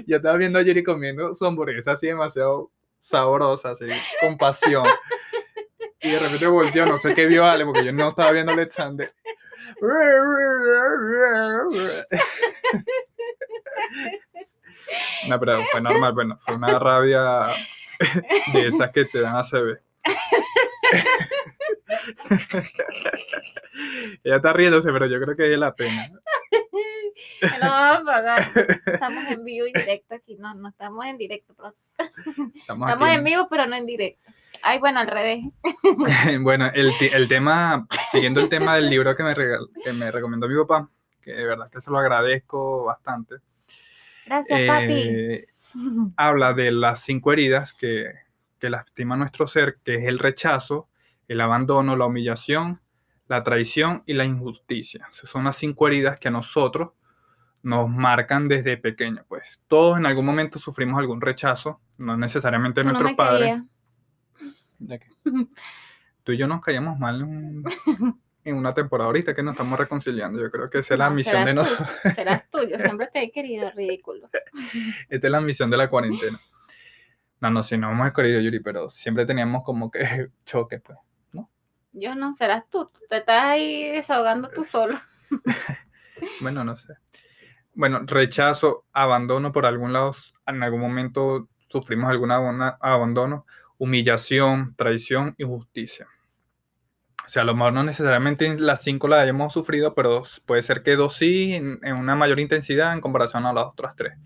Yo 0.05 0.17
estaba 0.17 0.37
viendo 0.37 0.59
a 0.59 0.63
Jerry 0.63 0.83
comiendo 0.83 1.33
su 1.33 1.45
hamburguesa 1.45 1.93
así 1.93 2.07
demasiado 2.07 2.71
sabrosa, 2.99 3.71
así, 3.71 3.85
con 4.21 4.37
pasión. 4.37 4.87
Y 6.01 6.11
de 6.11 6.19
repente 6.19 6.47
volteó, 6.47 6.85
no 6.85 6.97
sé 6.97 7.15
qué 7.15 7.25
vio 7.25 7.45
Ale, 7.45 7.65
porque 7.65 7.83
yo 7.83 7.91
no 7.91 8.09
estaba 8.09 8.31
viendo 8.31 8.51
a 8.51 8.55
Alexander. 8.55 9.13
No, 15.27 15.39
pero 15.39 15.63
fue 15.71 15.81
normal, 15.81 16.13
bueno, 16.13 16.37
fue 16.39 16.55
una 16.55 16.77
rabia 16.77 17.47
de 18.53 18.67
esas 18.67 18.91
que 18.91 19.05
te 19.05 19.21
dan 19.21 19.35
a 19.35 19.43
CB. 19.43 19.79
Ella 24.23 24.35
está 24.37 24.53
riéndose, 24.53 24.91
pero 24.91 25.05
yo 25.07 25.19
creo 25.21 25.35
que 25.35 25.51
es 25.53 25.59
la 25.59 25.73
pena. 25.75 26.09
No 27.61 27.69
vamos 27.69 28.01
a 28.01 28.05
pagar. 28.05 28.41
Estamos 28.85 29.25
en 29.29 29.43
vivo 29.45 29.67
y 29.67 29.73
directo 29.73 30.15
aquí. 30.15 30.35
No, 30.35 30.53
no 30.53 30.67
estamos 30.69 31.05
en 31.05 31.17
directo. 31.17 31.53
Pero... 31.55 31.73
Estamos, 32.55 32.91
en 33.09 33.23
vivo, 33.23 33.47
pero 33.49 33.65
no 33.67 33.75
en 33.75 33.85
directo. 33.85 34.31
Ay, 34.61 34.79
bueno, 34.79 34.99
al 34.99 35.07
revés. 35.07 35.43
Bueno, 36.41 36.69
el, 36.73 36.91
el 37.13 37.27
tema, 37.29 37.87
siguiendo 38.11 38.41
el 38.41 38.49
tema 38.49 38.75
del 38.75 38.89
libro 38.89 39.15
que 39.15 39.23
me, 39.23 39.33
regal- 39.33 39.69
que 39.83 39.93
me 39.93 40.11
recomendó 40.11 40.47
mi 40.49 40.55
papá, 40.57 40.89
que 41.21 41.31
de 41.33 41.45
verdad 41.45 41.69
que 41.71 41.79
se 41.81 41.89
lo 41.91 41.97
agradezco 41.99 42.83
bastante, 42.85 43.35
Gracias, 44.25 44.61
papi. 44.67 44.93
eh, 44.93 45.47
habla 46.17 46.53
de 46.53 46.71
las 46.71 46.99
cinco 47.01 47.31
heridas 47.31 47.71
que, 47.73 48.11
que 48.59 48.69
lastima 48.69 49.15
nuestro 49.15 49.47
ser, 49.47 49.77
que 49.83 49.95
es 49.95 50.05
el 50.05 50.19
rechazo, 50.19 50.89
el 51.27 51.41
abandono, 51.41 51.95
la 51.95 52.05
humillación, 52.05 52.81
la 53.27 53.43
traición 53.43 54.03
y 54.05 54.13
la 54.13 54.25
injusticia. 54.25 55.07
Esas 55.11 55.29
son 55.29 55.43
las 55.45 55.55
cinco 55.55 55.87
heridas 55.87 56.19
que 56.19 56.27
a 56.27 56.31
nosotros 56.31 56.91
nos 57.63 57.89
marcan 57.89 58.47
desde 58.47 58.77
pequeños. 58.77 59.25
Pues 59.27 59.59
todos 59.67 59.97
en 59.97 60.05
algún 60.05 60.25
momento 60.25 60.59
sufrimos 60.59 60.99
algún 60.99 61.19
rechazo, 61.21 61.81
no 61.97 62.15
necesariamente 62.17 62.81
de 62.81 62.87
Tú 62.87 62.93
no 62.93 62.99
nuestros 62.99 63.17
padres. 63.17 63.39
querías. 64.37 64.51
¿De 64.77 64.99
qué? 64.99 65.07
Tú 66.23 66.31
y 66.31 66.37
yo 66.37 66.47
nos 66.47 66.61
caíamos 66.61 66.99
mal 66.99 67.21
en, 67.21 67.23
un- 67.27 67.63
en 68.43 68.55
una 68.55 68.73
temporada 68.73 69.07
ahorita 69.07 69.33
que 69.33 69.41
nos 69.41 69.53
estamos 69.53 69.79
reconciliando. 69.79 70.39
Yo 70.39 70.51
creo 70.51 70.69
que 70.69 70.79
esa 70.79 70.93
es 70.93 70.99
la 70.99 71.09
misión 71.09 71.43
de 71.45 71.53
nosotros. 71.55 71.89
Serás 72.13 72.47
tuyo. 72.51 72.77
Siempre 72.79 73.07
te 73.11 73.23
he 73.23 73.31
querido, 73.31 73.71
ridículo. 73.71 74.29
Esta 75.09 75.27
es 75.27 75.31
la 75.31 75.41
misión 75.41 75.69
de 75.71 75.77
la 75.77 75.89
cuarentena. 75.89 76.39
No, 77.41 77.49
no, 77.49 77.63
sí, 77.63 77.77
no 77.77 77.91
hemos 77.91 78.11
querido, 78.13 78.39
Yuri, 78.39 78.59
pero 78.59 78.89
siempre 78.89 79.25
teníamos 79.25 79.63
como 79.63 79.89
que 79.91 80.29
choque, 80.45 80.79
pues. 80.79 80.97
Yo 81.97 82.13
no, 82.13 82.33
serás 82.35 82.69
tú. 82.69 82.91
Te 83.09 83.17
estás 83.17 83.43
ahí 83.43 83.89
desahogando 83.89 84.49
tú 84.49 84.63
solo. 84.63 84.99
Bueno, 86.39 86.63
no 86.63 86.77
sé. 86.77 86.93
Bueno, 87.73 87.99
rechazo, 88.05 88.85
abandono 88.93 89.51
por 89.51 89.65
algún 89.65 89.91
lado, 89.91 90.15
en 90.47 90.63
algún 90.63 90.79
momento 90.79 91.49
sufrimos 91.67 92.09
algún 92.09 92.31
abandono, 92.31 93.45
humillación, 93.77 94.75
traición, 94.77 95.35
injusticia. 95.37 96.07
O 97.25 97.27
sea, 97.27 97.41
a 97.41 97.45
lo 97.45 97.53
mejor 97.53 97.73
no 97.73 97.83
necesariamente 97.83 98.55
las 98.57 98.81
cinco 98.81 99.09
las 99.09 99.23
hayamos 99.23 99.51
sufrido, 99.51 99.93
pero 99.93 100.23
puede 100.45 100.63
ser 100.63 100.83
que 100.83 100.95
dos 100.95 101.17
sí, 101.17 101.53
en, 101.53 101.79
en 101.83 101.97
una 101.97 102.15
mayor 102.15 102.39
intensidad 102.39 102.93
en 102.93 103.01
comparación 103.01 103.45
a 103.45 103.51
las 103.51 103.65
otras 103.65 103.93
tres. 103.97 104.17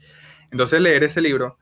Entonces, 0.51 0.79
leer 0.79 1.03
ese 1.03 1.21
libro 1.21 1.57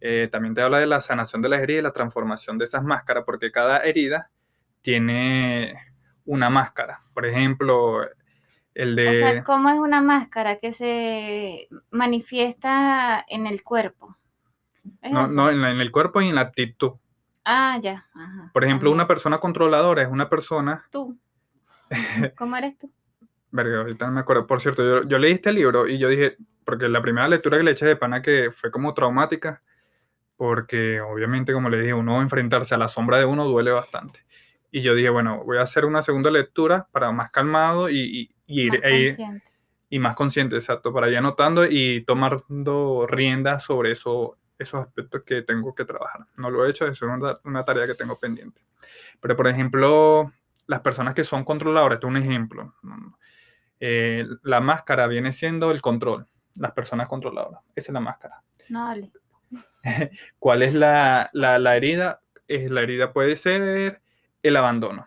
eh, 0.00 0.28
también 0.30 0.54
te 0.54 0.62
habla 0.62 0.78
de 0.78 0.86
la 0.86 1.00
sanación 1.00 1.42
de 1.42 1.48
las 1.48 1.60
heridas 1.60 1.80
y 1.80 1.82
la 1.82 1.92
transformación 1.92 2.56
de 2.56 2.66
esas 2.66 2.84
máscaras, 2.84 3.24
porque 3.24 3.50
cada 3.50 3.78
herida 3.78 4.30
tiene 4.86 5.76
una 6.26 6.48
máscara. 6.48 7.00
Por 7.12 7.26
ejemplo, 7.26 8.02
el 8.72 8.94
de... 8.94 9.08
O 9.08 9.12
sea, 9.18 9.42
¿cómo 9.42 9.68
es 9.68 9.80
una 9.80 10.00
máscara 10.00 10.60
que 10.60 10.70
se 10.72 11.66
manifiesta 11.90 13.24
en 13.26 13.48
el 13.48 13.64
cuerpo? 13.64 14.16
¿Es 15.02 15.10
No, 15.10 15.26
no, 15.26 15.50
en, 15.50 15.60
la- 15.60 15.72
en 15.72 15.80
el 15.80 15.90
cuerpo 15.90 16.20
y 16.20 16.28
en 16.28 16.36
la 16.36 16.42
actitud. 16.42 16.92
Ah, 17.44 17.80
ya. 17.82 18.06
ajá, 18.14 18.50
Por 18.54 18.62
ejemplo, 18.62 18.88
también. 18.90 18.94
una 19.00 19.08
persona 19.08 19.38
controladora 19.38 20.02
es 20.02 20.08
una 20.08 20.28
persona. 20.28 20.84
Tú. 20.92 21.18
¿Cómo 22.38 22.56
eres 22.56 22.78
tú? 22.78 22.88
Verga, 23.50 23.78
ahorita 23.78 24.06
no 24.06 24.12
me 24.12 24.20
acuerdo. 24.20 24.46
Por 24.46 24.60
cierto, 24.60 24.84
yo, 24.84 25.08
yo 25.08 25.18
leí 25.18 25.32
este 25.32 25.52
libro 25.52 25.88
y 25.88 25.98
yo 25.98 26.08
dije, 26.08 26.36
porque 26.64 26.88
la 26.88 27.02
primera 27.02 27.26
lectura 27.26 27.56
que 27.56 27.64
le 27.64 27.72
eché 27.72 27.86
de 27.86 27.96
pana 27.96 28.22
que 28.22 28.52
fue 28.52 28.70
como 28.70 28.94
traumática, 28.94 29.62
porque 30.36 31.00
obviamente, 31.00 31.52
como 31.52 31.70
le 31.70 31.80
dije, 31.80 31.92
uno 31.94 32.22
enfrentarse 32.22 32.76
a 32.76 32.78
la 32.78 32.86
sombra 32.86 33.18
de 33.18 33.24
uno 33.24 33.46
duele 33.46 33.72
bastante. 33.72 34.25
Y 34.70 34.82
yo 34.82 34.94
dije, 34.94 35.08
bueno, 35.10 35.42
voy 35.44 35.58
a 35.58 35.62
hacer 35.62 35.84
una 35.84 36.02
segunda 36.02 36.30
lectura 36.30 36.86
para 36.92 37.10
más 37.12 37.30
calmado 37.30 37.88
y, 37.88 38.30
y- 38.46 38.64
y 38.64 38.68
Más 38.70 38.78
ir- 38.80 39.06
consciente. 39.08 39.46
y 39.90 39.98
más 39.98 40.14
consciente, 40.16 40.56
exacto, 40.56 40.92
para 40.92 41.08
ir 41.08 41.16
anotando 41.16 41.64
y 41.64 42.04
tomando 42.04 43.06
riendas 43.08 43.62
sobre 43.64 43.92
eso, 43.92 44.36
esos 44.58 44.80
aspectos 44.86 45.22
que 45.24 45.42
tengo 45.42 45.74
que 45.74 45.84
trabajar. 45.84 46.26
No 46.36 46.50
lo 46.50 46.64
he 46.66 46.70
hecho, 46.70 46.86
eso 46.86 47.06
es 47.06 47.12
una, 47.12 47.38
una 47.44 47.64
tarea 47.64 47.86
que 47.86 47.94
tengo 47.94 48.18
pendiente. 48.18 48.60
Pero, 49.20 49.36
por 49.36 49.48
ejemplo, 49.48 50.32
las 50.66 50.80
personas 50.80 51.14
que 51.14 51.24
son 51.24 51.44
controladoras, 51.44 51.96
esto 51.96 52.08
es 52.08 52.10
un 52.10 52.16
ejemplo. 52.16 52.74
Eh, 53.80 54.26
la 54.42 54.60
máscara 54.60 55.06
viene 55.06 55.32
siendo 55.32 55.70
el 55.70 55.80
control, 55.82 56.26
las 56.54 56.72
personas 56.72 57.08
controladoras. 57.08 57.60
Esa 57.74 57.90
es 57.90 57.94
la 57.94 58.00
máscara. 58.00 58.42
No, 58.68 58.86
dale. 58.86 59.12
¿Cuál 60.38 60.62
es 60.62 60.74
la, 60.74 61.30
la, 61.32 61.58
la 61.58 61.76
herida? 61.76 62.20
Es, 62.48 62.70
la 62.70 62.82
herida 62.82 63.12
puede 63.12 63.36
ser 63.36 64.00
el 64.42 64.56
abandono. 64.56 65.06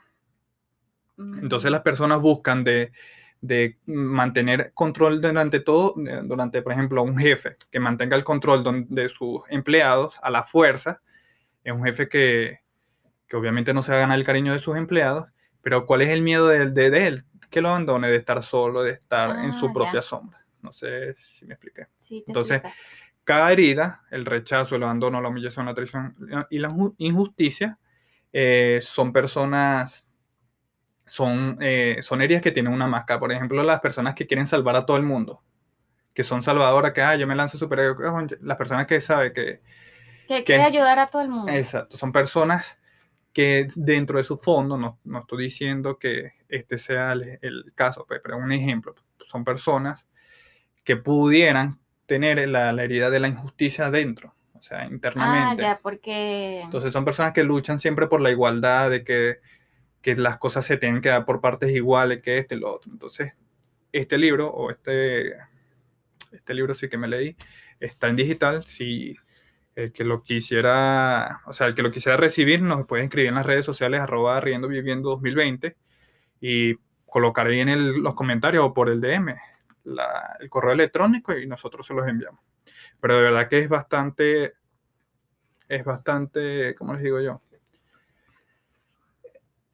Entonces 1.41 1.69
Mm, 1.69 1.73
las 1.73 1.81
personas 1.81 2.21
buscan 2.21 2.63
de, 2.63 2.91
de 3.41 3.77
mantener 3.85 4.71
control 4.73 5.21
durante 5.21 5.59
todo, 5.59 5.95
eh, 6.07 6.21
durante, 6.23 6.61
por 6.61 6.71
ejemplo, 6.71 7.03
un 7.03 7.17
jefe 7.17 7.57
que 7.71 7.79
mantenga 7.79 8.15
el 8.15 8.23
control 8.23 8.85
de 8.89 9.09
sus 9.09 9.41
empleados 9.49 10.15
a 10.21 10.29
la 10.29 10.43
fuerza. 10.43 11.01
Es 11.63 11.73
un 11.73 11.83
jefe 11.83 12.07
que, 12.07 12.59
que 13.27 13.35
obviamente 13.35 13.73
no 13.73 13.83
se 13.83 13.91
va 13.91 13.97
a 13.97 14.01
ganar 14.01 14.17
el 14.17 14.25
cariño 14.25 14.53
de 14.53 14.59
sus 14.59 14.77
empleados, 14.77 15.27
pero 15.61 15.85
¿cuál 15.85 16.01
es 16.01 16.09
el 16.09 16.21
miedo 16.21 16.47
de, 16.47 16.67
de- 16.71 16.89
de 16.89 17.07
él? 17.07 17.23
Que 17.49 17.61
lo 17.61 17.69
abandone, 17.69 18.07
de 18.09 18.15
estar 18.17 18.41
solo, 18.43 18.83
de 18.83 18.91
estar 18.91 19.31
en 19.43 19.49
Ah, 19.49 19.59
su 19.59 19.67
ya. 19.67 19.73
propia 19.73 20.01
sombra. 20.01 20.39
No 20.61 20.71
sé 20.71 21.15
si 21.17 21.45
me 21.45 21.53
expliqué. 21.55 21.87
sí, 21.97 22.21
te 22.25 22.31
entonces. 22.31 22.61
Cada 23.25 23.51
herida, 23.51 24.03
el 24.09 24.25
rechazo, 24.25 24.75
el 24.75 24.83
abandono, 24.83 25.21
la 25.21 25.29
humillación, 25.29 25.65
la 25.65 25.73
traición 25.73 26.15
y 26.49 26.59
la 26.59 26.69
inju- 26.69 26.95
injusticia, 26.97 27.77
eh, 28.33 28.79
son 28.81 29.13
personas, 29.13 30.05
son, 31.05 31.57
eh, 31.61 31.97
son 32.01 32.21
heridas 32.21 32.41
que 32.41 32.51
tienen 32.51 32.73
una 32.73 32.87
máscara. 32.87 33.19
Por 33.19 33.31
ejemplo, 33.31 33.63
las 33.63 33.79
personas 33.79 34.15
que 34.15 34.27
quieren 34.27 34.47
salvar 34.47 34.75
a 34.75 34.85
todo 34.85 34.97
el 34.97 35.03
mundo, 35.03 35.41
que 36.13 36.23
son 36.23 36.43
salvadoras, 36.43 36.93
que, 36.93 37.01
ah, 37.01 37.15
yo 37.15 37.27
me 37.27 37.35
lanzo 37.35 37.57
superhéroe. 37.57 38.37
Las 38.41 38.57
personas 38.57 38.87
que 38.87 39.01
saben 39.01 39.33
que, 39.33 39.61
Que 40.27 40.43
quiere 40.43 40.63
ayudar 40.63 40.99
a 40.99 41.07
todo 41.09 41.21
el 41.21 41.29
mundo. 41.29 41.51
exacto, 41.53 41.97
son 41.97 42.11
personas 42.11 42.79
que 43.33 43.67
dentro 43.75 44.17
de 44.17 44.23
su 44.23 44.37
fondo, 44.37 44.77
no, 44.77 44.99
no 45.03 45.19
estoy 45.19 45.43
diciendo 45.45 45.97
que 45.99 46.33
este 46.49 46.77
sea 46.77 47.13
el, 47.13 47.39
el 47.41 47.73
caso, 47.75 48.05
pe- 48.05 48.19
pero 48.19 48.37
un 48.37 48.51
ejemplo, 48.51 48.95
son 49.27 49.43
personas 49.45 50.05
que 50.83 50.97
pudieran 50.97 51.79
tener 52.07 52.47
la, 52.49 52.73
la 52.73 52.83
herida 52.83 53.09
de 53.09 53.19
la 53.19 53.27
injusticia 53.27 53.91
dentro, 53.91 54.35
o 54.59 54.63
sea, 54.63 54.79
Ah, 54.81 54.85
internamente. 54.85 55.63
ya, 55.63 55.79
porque 55.81 56.61
Entonces 56.61 56.91
son 56.93 57.05
personas 57.05 57.33
que 57.33 57.43
luchan 57.43 57.79
siempre 57.79 58.07
por 58.07 58.21
la 58.21 58.29
igualdad, 58.31 58.89
de 58.89 59.03
que, 59.03 59.37
que 60.01 60.15
las 60.15 60.37
cosas 60.37 60.65
se 60.65 60.77
tienen 60.77 61.01
que 61.01 61.09
dar 61.09 61.25
por 61.25 61.41
partes 61.41 61.71
iguales, 61.71 62.21
que 62.21 62.37
este 62.37 62.55
y 62.55 62.59
lo 62.59 62.73
otro. 62.75 62.91
Entonces, 62.91 63.33
este 63.91 64.17
libro, 64.17 64.49
o 64.49 64.69
este, 64.71 65.33
este 66.31 66.53
libro 66.53 66.73
sí 66.73 66.87
que 66.89 66.97
me 66.97 67.07
leí, 67.07 67.35
está 67.79 68.07
en 68.07 68.15
digital. 68.15 68.63
Si 68.65 69.15
el 69.75 69.91
que 69.91 70.03
lo 70.03 70.23
quisiera, 70.23 71.41
o 71.45 71.53
sea, 71.53 71.67
el 71.67 71.75
que 71.75 71.81
lo 71.81 71.91
quisiera 71.91 72.17
recibir, 72.17 72.61
nos 72.61 72.85
puede 72.85 73.03
escribir 73.03 73.29
en 73.29 73.35
las 73.35 73.45
redes 73.45 73.65
sociales, 73.65 73.99
arroba 74.01 74.39
riendo 74.41 74.67
viviendo 74.67 75.09
2020, 75.09 75.75
y 76.41 76.75
colocar 77.05 77.47
ahí 77.47 77.59
en 77.59 77.69
el- 77.69 77.91
los 78.01 78.13
comentarios 78.13 78.63
o 78.65 78.73
por 78.73 78.89
el 78.89 79.01
DM 79.01 79.35
la- 79.85 80.37
el 80.39 80.49
correo 80.49 80.73
electrónico 80.73 81.35
y 81.35 81.47
nosotros 81.47 81.87
se 81.87 81.93
los 81.93 82.07
enviamos. 82.07 82.39
Pero 83.01 83.15
de 83.17 83.21
verdad 83.23 83.47
que 83.47 83.59
es 83.59 83.69
bastante, 83.69 84.53
es 85.67 85.85
bastante, 85.85 86.75
¿cómo 86.75 86.93
les 86.93 87.03
digo 87.03 87.19
yo? 87.21 87.41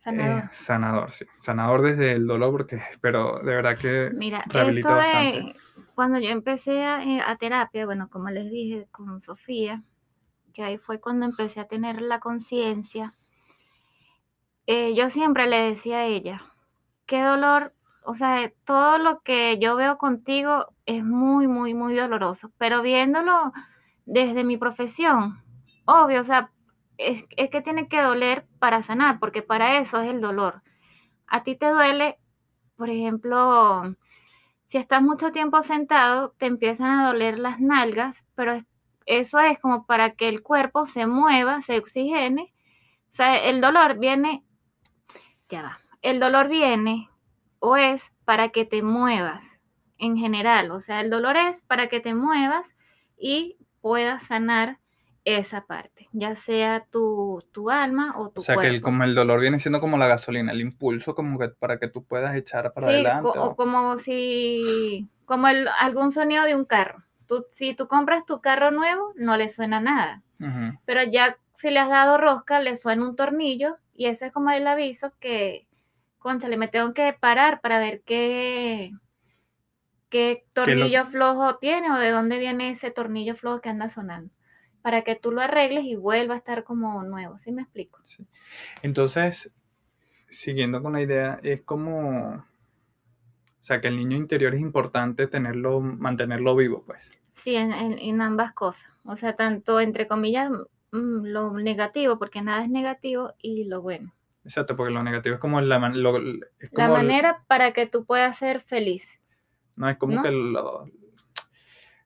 sanador. 0.03 0.43
Eh, 0.43 0.49
sanador, 0.51 1.11
sí. 1.11 1.25
Sanador 1.39 1.81
desde 1.81 2.13
el 2.13 2.27
dolor, 2.27 2.51
porque, 2.51 2.79
pero 3.01 3.39
de 3.39 3.55
verdad 3.55 3.77
que 3.77 4.11
Mira, 4.13 4.45
esto 4.53 4.89
bastante. 4.89 5.55
cuando 5.95 6.19
yo 6.19 6.29
empecé 6.29 6.83
a, 6.83 7.03
eh, 7.03 7.21
a 7.25 7.35
terapia, 7.37 7.85
bueno, 7.85 8.09
como 8.09 8.29
les 8.29 8.49
dije 8.51 8.87
con 8.91 9.21
Sofía, 9.21 9.83
que 10.53 10.63
ahí 10.63 10.77
fue 10.77 10.99
cuando 10.99 11.25
empecé 11.25 11.59
a 11.59 11.67
tener 11.67 12.01
la 12.01 12.19
conciencia, 12.19 13.15
eh, 14.67 14.95
yo 14.95 15.09
siempre 15.09 15.47
le 15.47 15.57
decía 15.57 15.99
a 15.99 16.05
ella, 16.05 16.41
qué 17.05 17.21
dolor, 17.21 17.73
o 18.05 18.13
sea, 18.13 18.51
todo 18.65 18.97
lo 18.97 19.21
que 19.21 19.57
yo 19.59 19.75
veo 19.75 19.97
contigo 19.97 20.67
es 20.85 21.03
muy, 21.03 21.47
muy, 21.47 21.73
muy 21.73 21.95
doloroso, 21.95 22.51
pero 22.57 22.81
viéndolo 22.81 23.51
desde 24.05 24.43
mi 24.43 24.57
profesión, 24.57 25.41
obvio, 25.85 26.21
o 26.21 26.23
sea, 26.23 26.51
es, 26.97 27.25
que 27.49 27.61
tiene 27.61 27.87
que 27.87 28.01
doler 28.01 28.47
para 28.59 28.83
sanar, 28.83 29.19
porque 29.19 29.41
para 29.41 29.79
eso 29.79 30.01
es 30.01 30.09
el 30.09 30.21
dolor. 30.21 30.61
A 31.27 31.43
ti 31.43 31.55
te 31.55 31.69
duele, 31.69 32.17
por 32.77 32.89
ejemplo, 32.89 33.95
si 34.65 34.77
estás 34.77 35.01
mucho 35.01 35.31
tiempo 35.31 35.61
sentado, 35.63 36.33
te 36.37 36.45
empiezan 36.47 36.99
a 36.99 37.07
doler 37.07 37.39
las 37.39 37.59
nalgas, 37.59 38.23
pero 38.35 38.53
es- 38.53 38.65
eso 39.05 39.39
es 39.39 39.59
como 39.59 39.85
para 39.85 40.11
que 40.15 40.29
el 40.29 40.41
cuerpo 40.43 40.87
se 40.87 41.07
mueva, 41.07 41.61
se 41.61 41.77
oxigene. 41.79 42.53
O 43.11 43.13
sea, 43.15 43.37
el 43.37 43.61
dolor 43.61 43.99
viene, 43.99 44.43
ya 45.49 45.61
va, 45.61 45.79
el 46.01 46.19
dolor 46.19 46.47
viene 46.47 47.09
o 47.65 47.77
es 47.77 48.11
para 48.25 48.49
que 48.49 48.65
te 48.65 48.81
muevas 48.83 49.43
en 49.97 50.17
general. 50.17 50.71
O 50.71 50.79
sea, 50.79 51.01
el 51.01 51.09
dolor 51.09 51.35
es 51.37 51.63
para 51.63 51.87
que 51.87 51.99
te 51.99 52.13
muevas 52.13 52.75
y 53.17 53.57
puedas 53.81 54.23
sanar 54.27 54.79
esa 55.23 55.65
parte, 55.65 56.07
ya 56.11 56.35
sea 56.35 56.85
tu, 56.91 57.43
tu 57.51 57.71
alma 57.71 58.13
o 58.17 58.29
tu 58.29 58.41
O 58.41 58.43
sea, 58.43 58.55
que 58.57 58.67
el, 58.67 58.73
cuerpo. 58.73 58.85
como 58.85 59.03
el 59.05 59.15
dolor 59.15 59.39
viene 59.39 59.59
siendo 59.59 59.79
como 59.81 59.97
la 59.97 60.05
gasolina, 60.07 60.51
el 60.51 60.61
impulso 60.61 61.15
como 61.15 61.39
que 61.39 61.49
para 61.49 61.79
que 61.79 61.87
tú 61.87 62.03
puedas 62.03 62.35
echar 62.35 62.71
para 62.73 62.87
Sí, 62.87 62.93
adelante. 62.93 63.21
co- 63.23 63.43
o 63.43 63.47
o- 63.51 63.55
como 63.55 63.97
si, 63.97 65.09
como 65.25 65.47
el, 65.47 65.67
algún 65.79 66.11
sonido 66.11 66.43
de 66.43 66.53
un 66.55 66.65
carro. 66.65 67.03
Tú, 67.27 67.45
si 67.49 67.73
tú 67.73 67.87
compras 67.87 68.25
tu 68.27 68.39
carro 68.41 68.69
nuevo, 68.69 69.13
no 69.15 69.35
le 69.37 69.49
suena 69.49 69.79
nada. 69.79 70.21
Pero 70.85 71.01
ya 71.03 71.37
si 71.53 71.71
le 71.71 71.79
has 71.79 71.89
dado 71.89 72.19
rosca, 72.19 72.59
le 72.59 72.75
suena 72.75 73.03
un 73.07 73.15
tornillo 73.15 73.77
y 73.95 74.05
ese 74.05 74.27
es 74.27 74.31
como 74.31 74.51
el 74.51 74.67
aviso 74.67 75.11
que, 75.19 75.65
conchale, 76.25 76.57
me 76.57 76.67
tengo 76.67 76.93
que 76.93 77.13
parar 77.13 77.61
para 77.61 77.79
ver 77.79 78.01
qué, 78.05 78.91
qué 80.09 80.43
tornillo 80.53 81.05
flojo 81.05 81.57
tiene 81.57 81.91
o 81.91 81.97
de 81.99 82.09
dónde 82.09 82.39
viene 82.39 82.71
ese 82.71 82.89
tornillo 82.91 83.35
flojo 83.35 83.61
que 83.61 83.69
anda 83.69 83.89
sonando. 83.89 84.33
Para 84.81 85.03
que 85.03 85.15
tú 85.15 85.31
lo 85.31 85.41
arregles 85.41 85.85
y 85.85 85.95
vuelva 85.95 86.35
a 86.35 86.37
estar 86.37 86.63
como 86.63 87.03
nuevo. 87.03 87.37
¿Sí 87.39 87.51
me 87.51 87.61
explico? 87.63 87.99
Entonces, 88.81 89.49
siguiendo 90.29 90.81
con 90.83 90.93
la 90.93 91.01
idea, 91.01 91.39
es 91.43 91.61
como, 91.63 92.35
o 92.35 92.45
sea, 93.59 93.81
que 93.81 93.89
el 93.89 93.97
niño 93.97 94.15
interior 94.15 94.55
es 94.55 94.61
importante 94.61 95.27
tenerlo, 95.27 95.81
mantenerlo 95.81 96.55
vivo, 96.55 96.83
pues. 96.85 97.01
Sí, 97.33 97.55
en, 97.55 97.71
en- 97.71 97.99
en 97.99 98.21
ambas 98.21 98.53
cosas. 98.53 98.89
O 99.03 99.15
sea, 99.15 99.35
tanto 99.35 99.79
entre 99.79 100.07
comillas 100.07 100.49
mm, 100.91 101.25
lo 101.27 101.53
negativo, 101.53 102.17
porque 102.17 102.41
nada 102.41 102.63
es 102.63 102.69
negativo, 102.69 103.33
y 103.39 103.65
lo 103.65 103.81
bueno. 103.81 104.11
Exacto, 104.45 104.75
porque 104.77 104.93
lo 104.93 105.03
negativo 105.03 105.35
es 105.35 105.41
como 105.41 105.59
la, 105.59 105.79
man- 105.79 106.01
lo- 106.01 106.17
es 106.59 106.71
La 106.71 106.85
el- 106.85 106.91
manera 106.91 107.43
para 107.47 107.73
que 107.73 107.87
tú 107.87 108.05
puedas 108.05 108.37
ser 108.37 108.61
feliz. 108.61 109.05
no 109.75 109.89
es 109.89 109.97
como 109.97 110.13
¿no? 110.15 110.21
que 110.23 110.31
lo- 110.31 110.85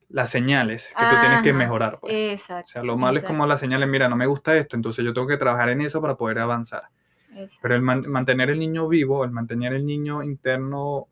las 0.07 0.31
señales 0.31 0.91
que 0.97 1.05
tú 1.05 1.19
tienes 1.19 1.41
que 1.43 1.53
mejorar, 1.53 1.99
pues. 1.99 2.11
O 2.13 2.17
Exacto. 2.17 2.71
sea, 2.71 2.81
lo 2.83 2.97
malo 2.97 3.19
es 3.19 3.25
como 3.25 3.45
las 3.45 3.59
señales, 3.59 3.87
mira, 3.87 4.09
no 4.09 4.15
me 4.15 4.25
gusta 4.25 4.55
esto, 4.57 4.75
entonces 4.75 5.05
yo 5.05 5.13
tengo 5.13 5.27
que 5.27 5.37
trabajar 5.37 5.69
en 5.69 5.81
eso 5.81 6.01
para 6.01 6.15
poder 6.15 6.39
avanzar. 6.39 6.83
exacto. 7.31 7.59
Pero 7.61 7.75
el 7.75 7.81
man- 7.83 8.05
mantener 8.09 8.49
el 8.49 8.57
niño 8.59 8.87
vivo, 8.87 9.23
el 9.23 9.29
mantener 9.31 9.73
el 9.73 9.85
niño 9.85 10.23
interno 10.23 11.07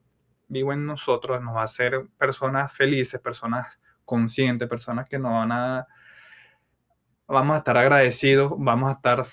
vivo 0.48 0.74
en 0.74 0.86
nosotros, 0.88 1.44
nos 1.44 1.56
va 1.56 1.62
a 1.62 1.66
hacer 1.66 2.08
personas 2.18 2.74
felices, 2.74 3.20
personas 3.20 3.78
conscientes, 4.04 4.68
personas 4.68 5.08
que 5.08 5.20
nos 5.20 5.32
van 5.32 5.52
a, 5.52 5.88
vamos 7.28 7.56
a 7.56 7.58
estar 7.60 7.78
agradecidos, 7.78 8.54
vamos 8.58 8.90
a 8.90 8.94
estar, 8.94 9.26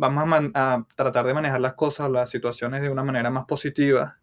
vamos 0.00 0.22
a, 0.24 0.26
man- 0.26 0.52
a 0.54 0.84
tratar 0.96 1.26
de 1.26 1.34
manejar 1.34 1.60
las 1.60 1.74
cosas, 1.74 2.10
las 2.10 2.30
situaciones 2.30 2.82
de 2.82 2.88
una 2.90 3.04
manera 3.04 3.30
más 3.30 3.44
positiva. 3.46 4.18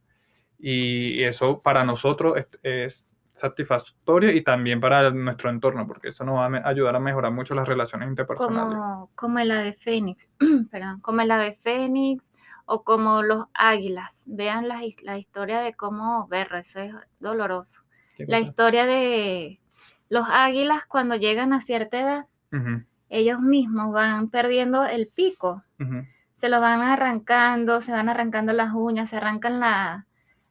Y 0.60 1.24
eso 1.24 1.62
para 1.62 1.84
nosotros 1.84 2.36
es, 2.38 2.48
es 2.64 3.08
satisfactorio 3.32 4.32
y 4.32 4.44
también 4.44 4.82
para 4.82 5.12
nuestro 5.12 5.50
entorno, 5.52 5.88
porque 5.88 6.10
eso 6.10 6.24
nos 6.26 6.38
va 6.38 6.48
a 6.60 6.70
ayudar 6.70 6.96
a 6.96 7.00
mejorar 7.00 7.32
mucho 7.32 7.54
las 7.56 7.68
relaciones 7.68 8.10
interpersonales. 8.10 8.74
como, 8.74 9.12
como 9.16 9.40
el 9.40 9.52
ave 9.52 9.74
fénix, 9.74 10.30
perdón, 10.72 11.00
como 11.02 11.22
el 11.22 11.32
ave 11.32 11.54
fénix 11.62 12.32
o 12.66 12.84
como 12.84 13.22
los 13.24 13.46
águilas. 13.54 14.24
Vean 14.26 14.68
la, 14.68 14.82
la 15.04 15.18
historia 15.18 15.60
de 15.62 15.74
cómo 15.74 16.28
verlo, 16.28 16.58
eso 16.58 16.80
es 16.80 16.94
doloroso. 17.20 17.82
¿Qué 18.16 18.26
La 18.26 18.40
historia 18.40 18.86
de 18.86 19.60
los 20.10 20.26
águilas 20.30 20.86
cuando 20.88 21.16
llegan 21.16 21.54
a 21.54 21.62
cierta 21.62 22.00
edad, 22.00 22.26
Ujú, 22.52 22.84
ellos 23.10 23.40
mismos 23.40 23.92
van 23.94 24.30
perdiendo 24.30 24.86
el 24.86 25.08
pico, 25.08 25.64
se 26.34 26.50
lo 26.50 26.60
van 26.62 26.82
arrancando, 26.82 27.82
se 27.82 27.92
van 27.92 28.10
arrancando 28.10 28.54
las 28.54 28.74
uñas, 28.74 29.10
se 29.10 29.18
arrancan 29.18 29.60
la- 29.60 30.06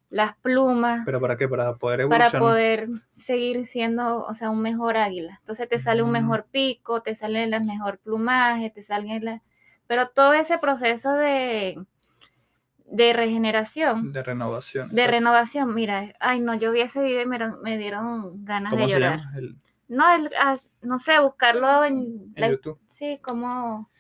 las 0.09 0.37
plumas. 0.37 1.03
¿Pero 1.05 1.21
para 1.21 1.37
qué? 1.37 1.49
Para 1.49 1.75
poder 1.75 2.09
para 2.09 2.27
evolucionar. 2.29 2.41
poder 2.41 2.89
seguir 3.13 3.67
siendo, 3.67 4.25
o 4.25 4.35
sea, 4.35 4.51
un 4.51 4.63
mejor 4.63 4.97
águila. 4.97 5.39
Entonces 5.41 5.69
te 5.69 5.79
sale 5.79 6.03
un 6.03 6.11
Mm. 6.11 6.13
mejor 6.13 6.47
pico, 6.51 7.03
te 7.03 7.15
sale 7.15 7.43
el 7.45 7.65
mejor 7.65 7.99
plumaje, 7.99 8.71
te 8.71 8.83
salen 8.83 9.25
la... 9.25 9.43
Pero 9.89 10.09
todo 10.09 10.33
ese 10.33 10.59
proceso 10.59 11.13
de, 11.13 11.79
de 12.87 13.13
regeneración, 13.13 14.13
De 14.13 14.23
renovación. 14.23 14.89
de 14.91 14.95
exacto. 14.95 15.11
renovación, 15.13 15.75
mira, 15.75 16.15
ay 16.21 16.41
no, 16.41 16.55
yo 16.55 16.71
vi 16.73 16.81
ese 16.83 17.03
video 17.03 17.23
y 17.23 17.27
me, 17.27 17.37
dieron- 17.39 17.61
me 17.63 17.77
dieron 17.79 18.45
ganas 18.45 18.71
de 18.73 18.77
¿Cómo 18.77 18.89
se 18.89 18.95
llorar. 18.95 19.19
llama? 19.19 19.33
El- 19.39 19.57
No, 19.89 20.11
el- 20.15 20.31
ah, 20.41 20.57
no 20.83 20.99
sé, 20.99 21.19
buscarlo 21.21 21.85
en, 21.85 22.33
en 22.35 22.41
la- 22.41 22.51
YouTube. 22.51 22.79
sí, 22.89 23.19
como, 23.23 23.91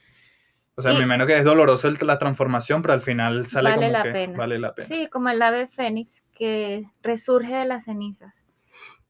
O 0.77 0.83
sea, 0.83 0.93
y- 0.93 0.97
me 0.99 1.05
imagino 1.05 1.27
que 1.27 1.39
es 1.39 1.45
doloroso 1.45 1.89
el- 1.89 1.99
la 2.03 2.19
transformación, 2.19 2.83
pero 2.83 2.95
al 2.95 3.01
final 3.01 3.47
sale 3.47 3.71
Vale 3.71 3.83
como 3.87 3.93
la 3.99 4.03
que 4.03 4.11
pena. 4.13 4.39
vale 4.39 4.59
la 4.59 4.75
pena. 4.75 4.89
Sí, 4.89 5.09
como 5.09 5.29
el 5.29 5.41
ave 5.43 5.69
fénix 5.69 6.23
que 6.35 6.85
resurge 7.03 7.55
de 7.55 7.65
las 7.67 7.85
cenizas. 7.85 8.35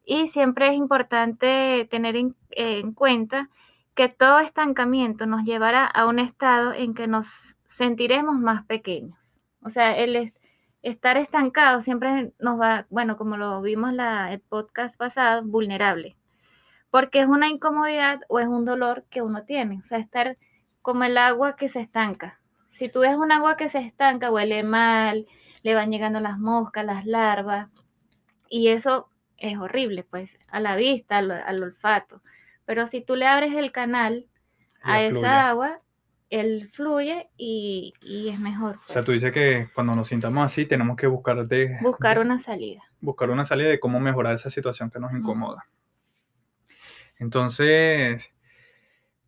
Y 0.04 0.28
siempre 0.28 0.68
es 0.68 0.74
importante 0.74 1.88
tener 1.90 2.14
en, 2.16 2.36
en 2.50 2.92
cuenta 2.92 3.50
que 3.94 4.08
todo 4.08 4.38
estancamiento 4.40 5.26
nos 5.26 5.42
llevará 5.44 5.86
a 5.86 6.06
un 6.06 6.18
estado 6.18 6.72
en 6.74 6.94
que 6.94 7.06
nos 7.08 7.56
sentiremos 7.64 8.38
más 8.38 8.64
pequeños. 8.66 9.18
O 9.62 9.70
sea, 9.70 9.96
el 9.96 10.14
es- 10.14 10.34
estar 10.82 11.16
estancado 11.16 11.80
siempre 11.82 12.32
nos 12.38 12.60
va, 12.60 12.86
bueno, 12.90 13.16
como 13.16 13.36
lo 13.36 13.60
vimos 13.62 13.92
la, 13.92 14.32
el 14.32 14.40
podcast 14.40 14.96
pasado, 14.96 15.42
vulnerable. 15.42 16.16
Porque 16.96 17.20
es 17.20 17.26
una 17.26 17.48
incomodidad 17.48 18.20
o 18.26 18.40
es 18.40 18.46
un 18.46 18.64
dolor 18.64 19.04
que 19.11 19.20
uno 19.20 19.44
tiene. 19.44 19.80
O 19.80 19.82
sea, 19.82 19.98
estar 19.98 20.38
como 20.80 21.04
el 21.04 21.18
agua 21.18 21.54
que 21.54 21.68
se 21.68 21.80
estanca. 21.80 22.40
Si 22.70 22.88
tú 22.88 23.00
ves 23.00 23.16
un 23.16 23.32
agua 23.32 23.59
que 23.59 23.68
se 23.68 23.80
estanca, 23.80 24.30
huele 24.30 24.62
mal, 24.62 25.26
le 25.61 25.74
van 25.74 25.90
llegando 25.90 26.20
las 26.20 26.38
moscas, 26.38 26.87
las 26.87 27.04
larvas, 27.04 27.68
y 28.48 28.68
eso 28.68 29.11
es 29.37 29.59
horrible, 29.59 30.04
pues, 30.04 30.38
a 30.48 30.59
la 30.59 30.74
vista, 30.74 31.18
al, 31.18 31.32
al 31.32 31.62
olfato. 31.62 32.22
Pero 32.64 32.87
si 32.87 33.02
tú 33.02 33.14
le 33.14 33.26
abres 33.26 33.52
el 33.52 33.72
canal 33.72 34.24
a 34.80 35.02
esa 35.02 35.50
agua, 35.50 35.82
él 36.30 36.70
fluye 36.72 37.28
y, 37.37 37.92
y 38.00 38.30
es 38.30 38.40
mejor. 38.40 38.76
O 38.76 38.87
sea, 38.87 38.94
pues, 38.94 39.04
tú 39.04 39.12
dices 39.12 39.32
que 39.32 39.68
cuando 39.74 39.94
nos 39.94 40.09
sintamos 40.09 40.46
así 40.46 40.64
tenemos 40.64 40.96
que 40.96 41.09
buscar, 41.09 41.46
de, 41.46 41.76
buscar 41.82 42.20
una 42.20 42.38
salida. 42.38 42.85
buscar 43.02 43.28
una 43.28 43.44
salida 43.44 43.68
de 43.68 43.80
cómo 43.80 44.00
mejorar 44.00 44.37
esa 44.37 44.48
situación 44.48 44.90
que 44.90 44.98
nos 44.98 45.12
incomoda. 45.12 45.66
Entonces, 47.18 48.33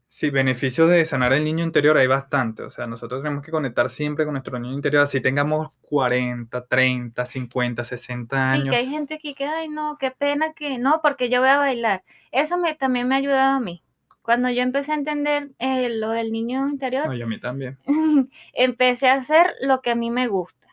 sí, 0.09 0.31
beneficios 0.31 0.89
de 0.91 1.05
sanar 1.05 1.33
el 1.33 1.45
niño 1.45 1.65
interior 1.65 1.97
hay 1.99 2.07
bastante. 2.07 2.63
O 2.63 2.71
sea, 2.71 2.87
nosotros 2.87 3.23
tenemos 3.23 3.45
que 3.45 3.51
conectar 3.51 3.91
siempre 3.91 4.25
con 4.25 4.35
nuestro 4.35 4.59
niño 4.59 4.75
interior, 4.75 5.03
así 5.05 5.21
tengamos 5.21 5.71
40, 5.83 6.67
30, 6.67 7.27
50, 7.27 7.85
60 7.85 8.37
Sí, 8.55 8.63
años. 8.63 8.71
que 8.71 8.77
hay 8.77 8.87
gente 8.89 9.15
aquí 9.15 9.35
que, 9.35 9.45
ay, 9.47 9.69
no, 9.69 9.97
qué 9.99 10.11
pena 10.11 10.53
que 10.55 10.79
no, 10.79 11.01
porque 11.03 11.29
yo 11.31 11.41
voy 11.41 11.51
a 11.51 11.59
bailar. 11.59 12.05
Eso 12.33 12.59
me, 12.59 12.75
también 12.75 13.09
me 13.09 13.15
ha 13.15 13.19
ayudado 13.19 13.57
a 13.57 13.61
mí. 13.61 13.83
Cuando 14.23 14.51
yo 14.51 14.63
empecé 14.63 14.93
a 14.93 14.97
entender 14.97 15.51
eh, 15.59 15.89
lo 15.91 16.11
del 16.11 16.33
niño 16.33 16.69
interior, 16.69 17.07
No, 17.07 17.15
y 17.15 17.23
a 17.23 17.27
mí 17.27 17.39
también. 17.41 17.79
empecé 18.53 19.09
a 19.09 19.15
hacer 19.15 19.55
lo 19.63 19.81
que 19.81 19.91
a 19.91 19.95
mí 19.95 20.11
me 20.11 20.29
gusta. 20.29 20.69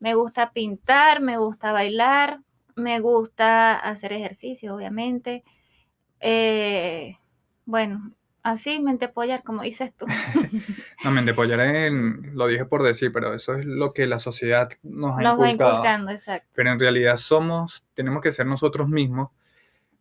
Me 0.00 0.14
gusta 0.14 0.52
pintar, 0.52 1.20
me 1.20 1.38
gusta 1.38 1.72
bailar, 1.72 2.40
me 2.76 3.00
gusta 3.00 3.74
hacer 3.76 4.12
ejercicio, 4.12 4.74
obviamente. 4.74 5.44
Eh, 6.20 7.16
bueno, 7.64 8.12
así, 8.42 8.80
mente 8.80 9.08
pollar, 9.08 9.42
como 9.42 9.62
dices 9.62 9.92
tú. 9.94 10.06
No, 11.04 11.12
me 11.12 11.30
apoyar 11.30 11.60
en, 11.60 12.34
lo 12.34 12.48
dije 12.48 12.64
por 12.64 12.82
decir, 12.82 13.12
pero 13.12 13.32
eso 13.32 13.54
es 13.54 13.64
lo 13.64 13.92
que 13.92 14.06
la 14.06 14.18
sociedad 14.18 14.68
nos 14.82 15.16
ha 15.16 15.22
Nos 15.22 15.40
va 15.40 15.50
inculcando, 15.50 16.10
exacto. 16.10 16.48
Pero 16.54 16.72
en 16.72 16.80
realidad 16.80 17.16
somos, 17.16 17.84
tenemos 17.94 18.20
que 18.20 18.32
ser 18.32 18.46
nosotros 18.46 18.88
mismos 18.88 19.30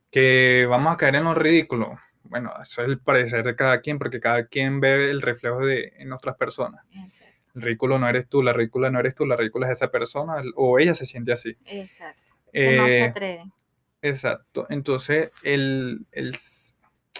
que 0.09 0.65
vamos 0.69 0.93
a 0.93 0.97
caer 0.97 1.15
en 1.15 1.25
lo 1.25 1.35
ridículo. 1.35 1.99
Bueno, 2.23 2.51
eso 2.61 2.81
es 2.81 2.87
el 2.87 2.99
parecer 2.99 3.43
de 3.43 3.55
cada 3.55 3.79
quien, 3.81 3.99
porque 3.99 4.19
cada 4.19 4.47
quien 4.47 4.79
ve 4.79 5.11
el 5.11 5.21
reflejo 5.21 5.59
de 5.59 5.93
en 5.97 6.11
otras 6.13 6.35
personas. 6.35 6.83
Exacto. 6.91 7.25
El 7.55 7.61
ridículo 7.61 7.99
no 7.99 8.09
eres 8.09 8.27
tú, 8.27 8.41
la 8.41 8.53
ridícula 8.53 8.89
no 8.89 8.99
eres 8.99 9.15
tú, 9.15 9.25
la 9.25 9.35
ridícula 9.35 9.67
es 9.67 9.73
esa 9.73 9.89
persona, 9.91 10.41
o 10.55 10.79
ella 10.79 10.93
se 10.93 11.05
siente 11.05 11.31
así. 11.31 11.55
exacto. 11.65 12.21
Que 12.51 12.75
no 12.77 12.85
se 12.87 12.99
Eh, 12.99 13.03
atreven. 13.03 13.53
Exacto. 14.01 14.67
Entonces, 14.69 15.31
el, 15.43 16.05
el- 16.11 16.35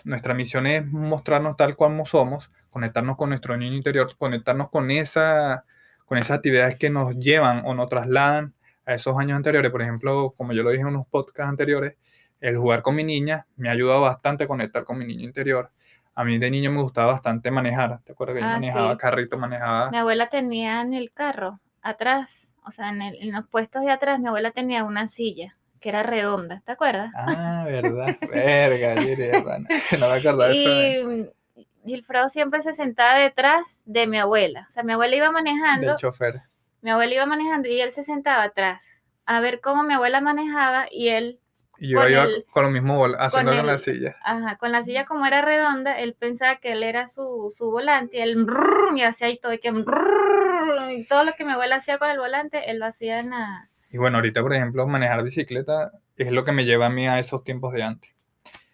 nuestra 0.04 0.34
misión 0.34 0.68
es 0.68 0.86
mostrarnos 0.86 1.58
tal 1.58 1.76
cual 1.76 2.02
somos, 2.06 2.52
conectarnos 2.70 3.18
con 3.18 3.30
nuestro 3.30 3.58
niño 3.58 3.76
interior, 3.76 4.16
conectarnos 4.18 4.70
con, 4.70 4.92
esa, 4.92 5.66
con 6.06 6.18
esas 6.18 6.38
actividades 6.38 6.78
que 6.78 6.90
nos 6.90 7.16
llevan 7.18 7.63
o 7.66 7.74
nos 7.74 7.90
trasladan 7.90 8.54
a 8.86 8.94
esos 8.94 9.18
años 9.18 9.36
anteriores. 9.38 9.72
Por 9.72 9.82
ejemplo, 9.82 10.34
como 10.38 10.54
yo 10.54 10.63
lo 10.63 10.70
dije 10.70 10.82
en 10.82 10.88
unos 10.88 11.08
podcasts 11.08 11.50
anteriores, 11.50 11.96
el 12.40 12.58
jugar 12.58 12.84
con 12.84 12.96
mi 12.96 13.04
niña 13.04 13.48
me 13.58 13.70
ha 13.70 13.72
ayudado 13.74 14.02
bastante 14.02 14.44
a 14.46 14.48
conectar 14.48 14.84
con 14.86 14.98
mi 15.00 15.06
niño 15.06 15.24
interior. 15.26 15.72
A 16.16 16.24
mí 16.24 16.38
de 16.38 16.50
niño 16.52 16.72
me 16.72 16.82
gustaba 16.82 17.13
bastante 17.13 17.52
manejar. 17.52 18.00
¿Te 18.04 18.12
acuerdas 18.13 18.36
que 18.38 18.42
yo 18.44 18.48
Ah, 18.48 18.60
manejaba 18.60 18.92
sí. 18.94 18.98
carrito, 18.98 19.38
manejaba? 19.38 19.90
Mi 19.90 19.98
abuela 19.98 20.30
tenía 20.30 20.82
en 20.82 20.94
el 20.94 21.12
carro, 21.12 21.60
atrás, 21.82 22.48
o 22.66 22.72
sea, 22.72 22.90
en, 22.90 23.02
el- 23.02 23.16
en 23.22 23.32
los 23.34 23.48
puestos 23.48 23.82
de 23.84 23.92
atrás, 23.92 24.20
mi 24.20 24.28
abuela 24.28 24.52
tenía 24.52 24.84
una 24.86 25.08
silla 25.08 25.58
que 25.88 25.91
era 25.91 26.04
redonda, 26.04 26.62
¿te 26.65 26.73
acuerdas? 26.73 27.13
Ah, 27.15 27.63
verdad. 27.65 28.17
Verga. 28.30 28.95
No 29.97 30.10
me 30.10 30.15
acordaba 30.17 30.47
de 30.50 30.52
eso. 30.52 30.69
eh, 30.69 31.32
Y 31.56 31.67
Gilfredo 31.86 32.28
siempre 32.28 32.62
se 32.62 32.73
sentaba 32.73 33.17
detrás 33.17 33.84
de 33.86 34.06
mi 34.06 34.17
abuela. 34.19 34.65
O 34.67 34.69
sea, 34.69 34.84
mi 34.84 34.91
abuela 34.91 35.15
iba 35.15 35.32
manejando, 35.32 35.88
Del 35.91 35.95
chofer. 35.95 36.41
mi 36.82 36.89
abuela 36.91 37.13
iba 37.13 37.26
manejando 37.26 37.69
y 37.69 37.80
él 37.80 37.91
se 37.93 38.04
sentaba 38.04 38.43
atrás 38.43 38.86
a 39.26 39.39
ver 39.39 39.62
cómo 39.62 39.84
mi 39.84 39.93
abuela 39.93 40.19
manejaba 40.19 40.88
y 40.91 41.08
él, 41.08 41.39
Y 41.78 41.91
yo 41.91 42.00
con 42.00 42.12
iba 42.12 42.23
el- 42.23 42.45
con 42.52 42.63
lo 42.65 42.71
mismo 42.71 43.06
haciéndolo 43.17 43.62
en 43.62 43.67
la 43.67 43.78
silla. 43.78 44.15
ajá, 44.26 44.58
con 44.58 44.73
la 44.73 44.84
silla 44.84 45.06
como 45.06 45.26
era 45.26 45.41
redonda, 45.41 45.97
él 46.00 46.15
pensaba 46.15 46.58
que 46.58 46.73
él 46.73 46.84
era 46.84 47.08
su, 47.08 47.54
su 47.58 47.71
volante 47.71 48.17
y 48.17 48.19
él 48.19 48.43
brrr, 48.43 48.97
y 48.97 49.04
hacía 49.04 49.30
y 49.30 49.38
todo, 49.39 49.54
y 49.54 49.60
que 49.60 49.71
brrr, 49.71 50.91
y 50.91 51.06
todo 51.06 51.23
lo 51.23 51.32
que 51.34 51.45
mi 51.45 51.54
abuela 51.54 51.78
hacía 51.78 51.97
con 51.97 52.10
el 52.10 52.19
volante, 52.19 52.69
él 52.71 52.80
lo 52.80 52.88
hacía 52.88 53.19
en 53.19 53.30
la... 53.30 53.69
Y 53.98 54.00
bueno, 54.00 54.18
ahorita, 54.20 54.44
por 54.44 54.54
ejemplo, 54.54 54.86
manejar 54.86 55.24
bicicleta 55.24 55.92
es 56.18 56.32
lo 56.32 56.44
que 56.44 56.52
me 56.52 56.66
lleva 56.66 56.86
a 56.86 56.90
mí 56.92 57.08
a 57.08 57.18
esos 57.18 57.44
tiempos 57.44 57.74
de 57.74 57.82
antes. 57.82 58.12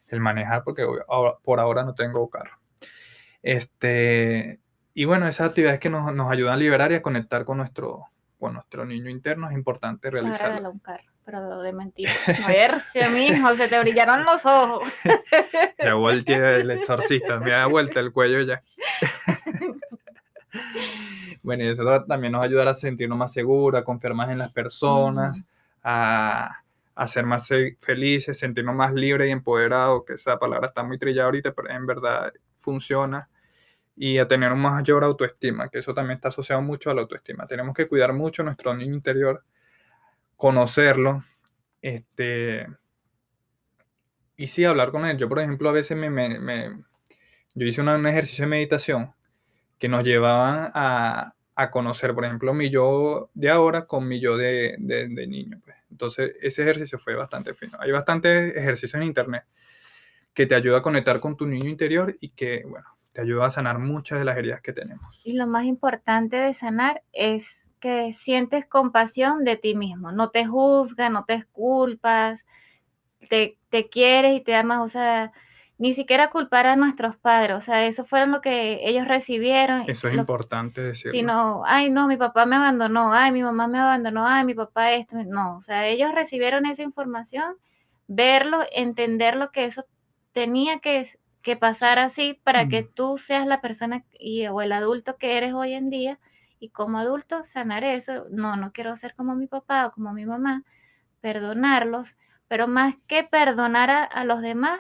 El 0.09 0.19
manejar, 0.19 0.65
porque 0.65 0.85
ahora- 1.07 1.35
por 1.41 1.61
ahora 1.61 1.83
no 1.83 1.95
tengo 1.95 2.29
carro. 2.29 2.57
Este, 3.41 4.59
y 4.93 5.05
bueno, 5.05 5.25
esas 5.29 5.47
actividades 5.47 5.79
que 5.79 5.89
nos, 5.89 6.13
nos 6.13 6.29
ayudan 6.29 6.55
a 6.55 6.57
liberar 6.57 6.91
y 6.91 6.95
a 6.95 7.01
conectar 7.01 7.45
con 7.45 7.55
nuestro, 7.59 8.07
con 8.37 8.55
nuestro 8.55 8.83
niño 8.83 9.09
interno 9.09 9.47
es 9.49 9.55
importante 9.55 10.11
realizarlo. 10.11 10.71
un 10.71 10.79
carro, 10.79 11.05
pero 11.23 11.61
de 11.61 11.71
mentira. 11.71 12.11
A 12.43 12.47
ver, 12.49 12.81
si 12.81 12.99
a 12.99 13.07
mi 13.09 13.27
hijo 13.27 13.55
se 13.55 13.69
te 13.69 13.79
brillaron 13.79 14.25
los 14.25 14.45
ojos. 14.45 14.89
Ya 15.81 15.93
volteé 15.93 16.57
el 16.57 16.69
exorcista, 16.71 17.39
me 17.39 17.51
da 17.51 17.67
vuelta 17.67 18.01
el 18.01 18.11
cuello 18.11 18.41
ya. 18.41 18.61
Bueno, 21.43 21.63
y 21.65 21.67
eso 21.69 21.83
también 22.05 22.33
nos 22.33 22.43
ayudará 22.45 22.71
a 22.71 22.75
sentirnos 22.75 23.17
más 23.17 23.33
seguros, 23.33 23.79
a 23.81 23.85
confiar 23.85 24.13
más 24.15 24.29
en 24.31 24.39
las 24.39 24.51
personas, 24.53 25.43
a, 25.83 26.63
a 26.95 27.07
ser 27.07 27.25
más 27.25 27.47
fe- 27.47 27.77
felices, 27.81 28.39
sentirnos 28.39 28.75
más 28.75 28.93
libres 28.93 29.27
y 29.29 29.31
empoderados, 29.31 30.05
que 30.05 30.13
esa 30.13 30.39
palabra 30.39 30.69
está 30.69 30.83
muy 30.83 30.97
trillada 30.99 31.25
ahorita, 31.27 31.53
pero 31.53 31.69
en 31.71 31.85
verdad 31.85 32.33
funciona, 32.57 33.29
y 33.95 34.17
a 34.19 34.27
tener 34.27 34.51
una 34.53 34.71
mayor 34.71 35.03
autoestima, 35.03 35.69
que 35.69 35.79
eso 35.79 35.93
también 35.93 36.17
está 36.17 36.29
asociado 36.29 36.61
mucho 36.63 36.89
a 36.91 36.95
la 36.95 37.01
autoestima. 37.03 37.47
Tenemos 37.47 37.75
que 37.75 37.87
cuidar 37.87 38.13
mucho 38.13 38.43
nuestro 38.43 38.73
niño 38.75 38.95
interior, 38.95 39.43
conocerlo, 40.37 41.23
este, 41.81 42.67
y 44.37 44.47
sí, 44.47 44.63
hablar 44.65 44.91
con 44.91 45.05
él. 45.05 45.17
Yo, 45.17 45.29
por 45.29 45.39
ejemplo, 45.39 45.69
a 45.69 45.73
veces 45.73 45.97
me, 45.97 46.09
me- 46.09 46.39
me- 46.39 46.83
yo 47.55 47.67
hice 47.67 47.81
una- 47.81 47.95
un 47.97 48.07
ejercicio 48.07 48.45
de 48.45 48.49
meditación 48.51 49.13
que 49.79 49.89
nos 49.89 50.03
llevaban 50.03 50.71
a, 50.73 51.33
a 51.55 51.71
conocer, 51.71 52.13
por 52.15 52.25
ejemplo, 52.25 52.53
mi 52.53 52.69
yo 52.69 53.29
de 53.33 53.49
ahora 53.49 53.85
con 53.87 54.07
mi 54.07 54.19
yo 54.19 54.37
de, 54.37 54.75
de- 54.79 55.07
de 55.09 55.27
niño. 55.27 55.59
pues. 55.63 55.75
Entonces, 55.91 56.33
ese 56.41 56.63
ejercicio 56.63 56.99
fue 56.99 57.15
bastante 57.15 57.53
fino. 57.53 57.77
Hay 57.81 57.91
bastantes 57.91 58.55
ejercicios 58.55 58.95
en 58.95 59.03
internet 59.03 59.43
que 60.33 60.45
te 60.45 60.55
ayuda 60.55 60.79
a 60.79 60.81
conectar 60.81 61.19
con 61.19 61.37
tu 61.37 61.45
niño 61.47 61.69
interior 61.69 62.17
y 62.19 62.29
que, 62.31 62.63
bueno, 62.65 62.87
te 63.11 63.21
ayuda 63.21 63.47
a 63.47 63.51
sanar 63.51 63.79
muchas 63.79 64.19
de 64.19 64.25
las 64.25 64.37
heridas 64.37 64.61
que 64.61 64.73
tenemos. 64.73 65.21
Y 65.23 65.33
lo 65.37 65.47
más 65.47 65.65
importante 65.65 66.37
de 66.37 66.53
sanar 66.53 67.03
es 67.13 67.71
que 67.79 68.13
sientes 68.13 68.65
compasión 68.65 69.43
de 69.43 69.57
ti 69.57 69.75
mismo. 69.75 70.11
No 70.11 70.29
te 70.29 70.45
juzgas, 70.45 71.11
no 71.11 71.25
te 71.25 71.43
culpas, 71.51 72.41
te, 73.29 73.57
te 73.69 73.89
quieres 73.89 74.35
y 74.37 74.41
te 74.41 74.55
amas. 74.55 74.81
O 74.81 74.87
sea, 74.87 75.31
ni 75.83 75.93
siquiera 75.93 76.29
culpar 76.29 76.65
a 76.67 76.75
nuestros 76.77 77.17
padres. 77.17 77.57
O 77.57 77.61
sea, 77.61 77.85
eso 77.85 78.05
fueron 78.05 78.31
lo 78.31 78.39
que 78.41 78.79
ellos 78.87 79.07
recibieron. 79.07 79.83
Eso 79.89 80.07
es 80.07 80.13
lo- 80.15 80.21
importante 80.21 80.81
decirlo. 80.81 81.11
Sino, 81.11 81.63
ay, 81.65 81.89
no, 81.89 82.07
mi 82.07 82.17
papá 82.17 82.45
me 82.45 82.55
abandonó, 82.55 83.13
ay, 83.13 83.31
mi 83.31 83.43
mamá 83.43 83.67
me 83.67 83.79
abandonó, 83.79 84.25
ay, 84.27 84.45
mi 84.45 84.53
papá 84.53 84.93
esto. 84.93 85.17
No, 85.25 85.57
o 85.57 85.61
sea, 85.61 85.87
ellos 85.87 86.13
recibieron 86.13 86.65
esa 86.65 86.83
información, 86.83 87.55
verlo, 88.07 88.59
entender 88.71 89.35
lo 89.35 89.51
que 89.51 89.65
eso 89.65 89.85
tenía 90.31 90.79
que, 90.79 91.07
que 91.41 91.57
pasar 91.57 91.99
así 91.99 92.39
para 92.45 92.67
que 92.69 92.83
tú 92.83 93.17
seas 93.17 93.45
la 93.45 93.59
persona 93.61 94.03
y, 94.17 94.47
o 94.47 94.61
el 94.61 94.71
adulto 94.71 95.17
que 95.17 95.37
eres 95.37 95.53
hoy 95.53 95.73
en 95.73 95.89
día. 95.89 96.19
Y 96.59 96.69
como 96.69 96.97
adulto, 96.99 97.43
sanar 97.43 97.83
eso. 97.83 98.25
No, 98.31 98.55
no 98.55 98.71
quiero 98.71 98.95
ser 98.95 99.15
como 99.15 99.35
mi 99.35 99.47
papá 99.47 99.87
o 99.87 99.91
como 99.91 100.13
mi 100.13 100.25
mamá, 100.25 100.63
perdonarlos, 101.21 102.15
pero 102.47 102.67
más 102.67 102.95
que 103.07 103.23
perdonar 103.23 103.89
a, 103.89 104.03
a 104.03 104.25
los 104.25 104.41
demás, 104.41 104.79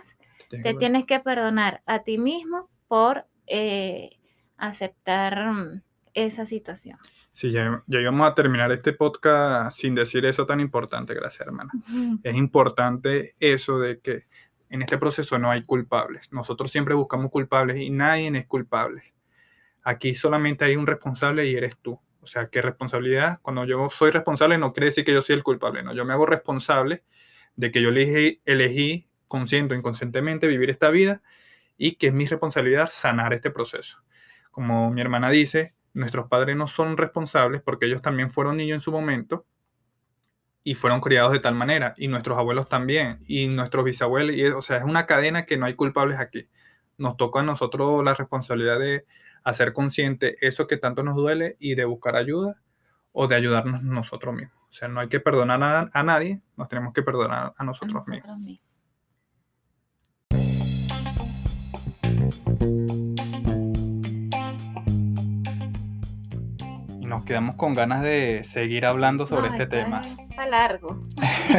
Te 0.61 0.73
tienes 0.75 1.05
que 1.05 1.19
perdonar 1.19 1.81
a 1.85 2.03
ti 2.03 2.17
mismo 2.17 2.69
por 2.87 3.25
eh, 3.47 4.09
aceptar 4.57 5.51
mm, 5.51 5.81
esa 6.13 6.45
situación. 6.45 6.97
Sí, 7.31 7.51
ya, 7.51 7.83
ya 7.87 7.99
íbamos 7.99 8.29
a 8.29 8.35
terminar 8.35 8.71
este 8.71 8.93
podcast 8.93 9.77
sin 9.77 9.95
decir 9.95 10.23
eso 10.25 10.45
tan 10.45 10.59
importante, 10.59 11.15
gracias 11.15 11.47
hermana. 11.47 11.71
Es 12.23 12.35
importante 12.35 13.35
eso 13.39 13.79
de 13.79 13.99
que 13.99 14.25
en 14.69 14.83
este 14.83 14.99
proceso 14.99 15.39
no 15.39 15.49
hay 15.49 15.63
culpables. 15.63 16.31
Nosotros 16.31 16.71
siempre 16.71 16.93
buscamos 16.93 17.31
culpables 17.31 17.77
y 17.77 17.89
nadie 17.89 18.31
es 18.37 18.45
culpable. 18.45 19.01
Aquí 19.83 20.13
solamente 20.13 20.65
hay 20.65 20.75
un 20.75 20.85
responsable 20.85 21.47
y 21.47 21.55
eres 21.55 21.75
tú. 21.81 21.99
O 22.21 22.27
sea, 22.27 22.47
¿qué 22.47 22.61
responsabilidad? 22.61 23.39
Cuando 23.41 23.65
yo 23.65 23.89
soy 23.89 24.11
responsable 24.11 24.57
no 24.57 24.71
quiere 24.71 24.85
decir 24.85 25.03
que 25.03 25.13
yo 25.13 25.21
soy 25.21 25.35
el 25.35 25.43
culpable, 25.43 25.83
no. 25.83 25.93
Yo 25.93 26.05
me 26.05 26.13
hago 26.13 26.25
responsable 26.25 27.03
de 27.55 27.71
que 27.71 27.81
yo 27.81 27.89
elegí, 27.89 28.41
elegí 28.45 29.07
consciente 29.33 29.73
o 29.73 29.77
inconscientemente 29.77 30.45
vivir 30.47 30.69
esta 30.69 30.91
vida 30.91 31.23
y 31.75 31.95
que 31.95 32.07
es 32.09 32.13
mi 32.13 32.27
responsabilidad 32.27 32.91
sanar 32.91 33.33
este 33.33 33.49
proceso. 33.49 33.97
Como 34.51 34.91
mi 34.91 35.01
hermana 35.01 35.31
dice, 35.31 35.73
nuestros 35.95 36.27
padres 36.27 36.55
no 36.55 36.67
son 36.67 36.97
responsables 36.97 37.63
porque 37.63 37.87
ellos 37.87 38.03
también 38.03 38.29
fueron 38.29 38.57
niños 38.57 38.75
en 38.75 38.81
su 38.81 38.91
momento 38.91 39.47
y 40.63 40.75
fueron 40.75 41.01
criados 41.01 41.31
de 41.33 41.39
tal 41.39 41.55
manera, 41.55 41.95
y 41.97 42.07
nuestros 42.07 42.37
abuelos 42.37 42.69
también, 42.69 43.23
y 43.27 43.47
nuestros 43.47 43.83
bisabuelos, 43.83 44.35
y, 44.35 44.45
o 44.45 44.61
sea, 44.61 44.77
es 44.77 44.83
una 44.83 45.05
cadena 45.07 45.45
que 45.45 45.57
no 45.57 45.65
hay 45.65 45.73
culpables 45.73 46.19
aquí. 46.19 46.47
Nos 46.97 47.17
toca 47.17 47.39
a 47.39 47.43
nosotros 47.43 48.03
la 48.03 48.13
responsabilidad 48.13 48.79
de 48.79 49.05
hacer 49.43 49.73
consciente 49.73 50.37
eso 50.45 50.67
que 50.67 50.77
tanto 50.77 51.01
nos 51.03 51.15
duele 51.15 51.57
y 51.59 51.73
de 51.75 51.85
buscar 51.85 52.15
ayuda 52.15 52.61
o 53.11 53.27
de 53.27 53.35
ayudarnos 53.35 53.81
nosotros 53.83 54.35
mismos. 54.35 54.57
O 54.69 54.73
sea, 54.73 54.87
no 54.87 54.99
hay 55.01 55.09
que 55.09 55.19
perdonar 55.19 55.61
a, 55.63 55.89
a 55.91 56.03
nadie, 56.03 56.39
nos 56.55 56.69
tenemos 56.69 56.93
que 56.93 57.01
perdonar 57.03 57.53
a 57.57 57.63
A 57.63 57.63
nosotros 57.63 58.07
mismos. 58.07 58.29
nosotros 58.29 58.37
mismos. 58.37 58.72
Y 66.99 67.05
nos 67.05 67.23
quedamos 67.23 67.55
con 67.55 67.73
ganas 67.73 68.01
de 68.01 68.43
seguir 68.43 68.85
hablando 68.85 69.25
sobre 69.27 69.47
No, 69.49 69.53
este 69.53 69.67
tema. 69.67 70.01
Está 70.29 70.45
largo. 70.47 71.01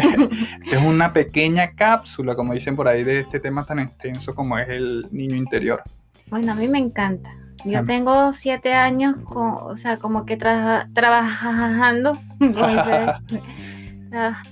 Esta 0.64 0.76
es 0.76 0.82
una 0.84 1.12
pequeña 1.12 1.72
cápsula, 1.74 2.34
como 2.34 2.54
dicen 2.54 2.76
por 2.76 2.88
ahí, 2.88 3.04
de 3.04 3.20
este 3.20 3.40
tema 3.40 3.64
tan 3.64 3.78
extenso 3.78 4.34
como 4.34 4.58
es 4.58 4.68
el 4.68 5.06
niño 5.10 5.36
interior. 5.36 5.82
Bueno, 6.28 6.52
a 6.52 6.54
mí 6.54 6.68
me 6.68 6.78
encanta. 6.78 7.30
Yo 7.64 7.82
tengo 7.84 8.32
siete 8.34 8.74
años, 8.74 9.16
con, 9.24 9.52
o 9.54 9.76
sea, 9.76 9.98
como 9.98 10.26
que 10.26 10.38
tra- 10.38 10.92
trabajando. 10.92 12.12
Tú 12.38 12.52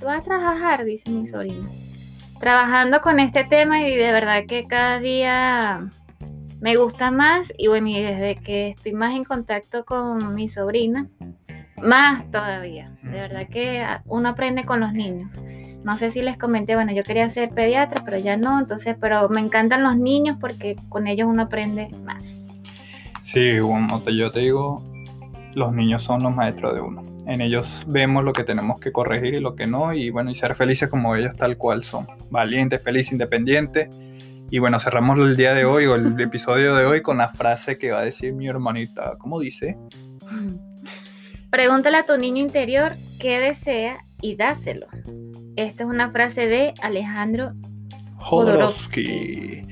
vas 0.06 0.18
a 0.18 0.20
trabajar, 0.24 0.85
dice 0.85 1.11
mi 1.11 1.26
sobrina. 1.26 1.68
Trabajando 2.40 3.00
con 3.02 3.20
este 3.20 3.44
tema 3.44 3.80
y 3.82 3.94
de 3.94 4.12
verdad 4.12 4.44
que 4.48 4.66
cada 4.66 4.98
día 4.98 5.88
me 6.62 6.77
gusta 6.77 7.11
más. 7.11 7.53
Y 7.59 7.66
bueno, 7.68 7.88
y 7.88 8.01
desde 8.01 8.37
que 8.37 8.68
estoy 8.68 8.92
más 8.92 9.14
en 9.14 9.25
contacto 9.25 9.85
con 9.85 10.35
mi 10.35 10.48
sobrina, 10.48 11.09
más 11.77 12.31
todavía. 12.31 12.90
De 13.03 13.11
verdad 13.11 13.48
que 13.51 13.85
uno 14.07 14.31
aprende 14.31 14.64
con 14.64 14.81
los 14.81 14.92
niños. 14.94 15.33
No 15.85 15.98
sé 15.98 16.12
si 16.12 16.22
les 16.22 16.38
comenté, 16.38 16.77
bueno, 16.77 16.92
yo 16.92 17.03
quería 17.03 17.29
ser 17.29 17.51
pediatra, 17.51 18.03
pero 18.05 18.16
ya 18.16 18.37
no, 18.37 18.61
entonces, 18.61 18.96
pero 19.01 19.29
me 19.29 19.40
encantan 19.40 19.83
los 19.83 19.96
niños 19.96 20.37
porque 20.40 20.77
con 20.88 21.09
ellos 21.09 21.27
uno 21.29 21.42
aprende 21.42 21.88
más. 22.05 22.46
Sí, 23.25 23.59
te- 24.05 24.16
yo 24.16 24.31
te 24.31 24.40
digo, 24.40 24.81
los 25.55 25.72
niños 25.72 26.03
son 26.05 26.22
los 26.22 26.33
maestros 26.35 26.75
de 26.75 26.81
uno. 26.81 27.03
En 27.27 27.40
ellos 27.40 27.85
vemos 27.88 28.22
lo 28.25 28.33
que 28.33 28.44
tenemos 28.44 28.79
que 28.81 28.92
corregir 28.92 29.35
y 29.35 29.40
lo 29.40 29.55
que 29.57 29.66
no, 29.66 29.92
y 29.92 30.11
bueno, 30.11 30.31
y 30.31 30.35
ser 30.37 30.55
felices 30.55 30.88
como 30.88 31.14
ellos 31.16 31.37
tal 31.37 31.57
cual 31.57 31.83
son. 31.83 32.07
Valientes, 32.31 32.81
felices, 32.83 33.12
independientes. 33.12 33.88
Y 34.52 34.58
bueno, 34.58 34.78
cerramos 34.78 35.18
el 35.18 35.34
día 35.34 35.54
de 35.54 35.64
hoy 35.64 35.86
o 35.86 35.94
el 35.94 36.20
episodio 36.20 36.74
de 36.74 36.84
hoy 36.84 37.00
con 37.00 37.16
la 37.16 37.30
frase 37.30 37.78
que 37.78 37.90
va 37.90 38.00
a 38.00 38.04
decir 38.04 38.34
mi 38.34 38.48
hermanita. 38.48 39.16
¿Cómo 39.16 39.40
dice? 39.40 39.78
Pregúntale 41.50 41.96
a 41.96 42.04
tu 42.04 42.18
niño 42.18 42.44
interior 42.44 42.92
qué 43.18 43.40
desea 43.40 44.04
y 44.20 44.36
dáselo. 44.36 44.88
Esta 45.56 45.84
es 45.84 45.88
una 45.88 46.10
frase 46.10 46.48
de 46.48 46.74
Alejandro 46.82 47.54
Jodorowsky. 48.16 49.66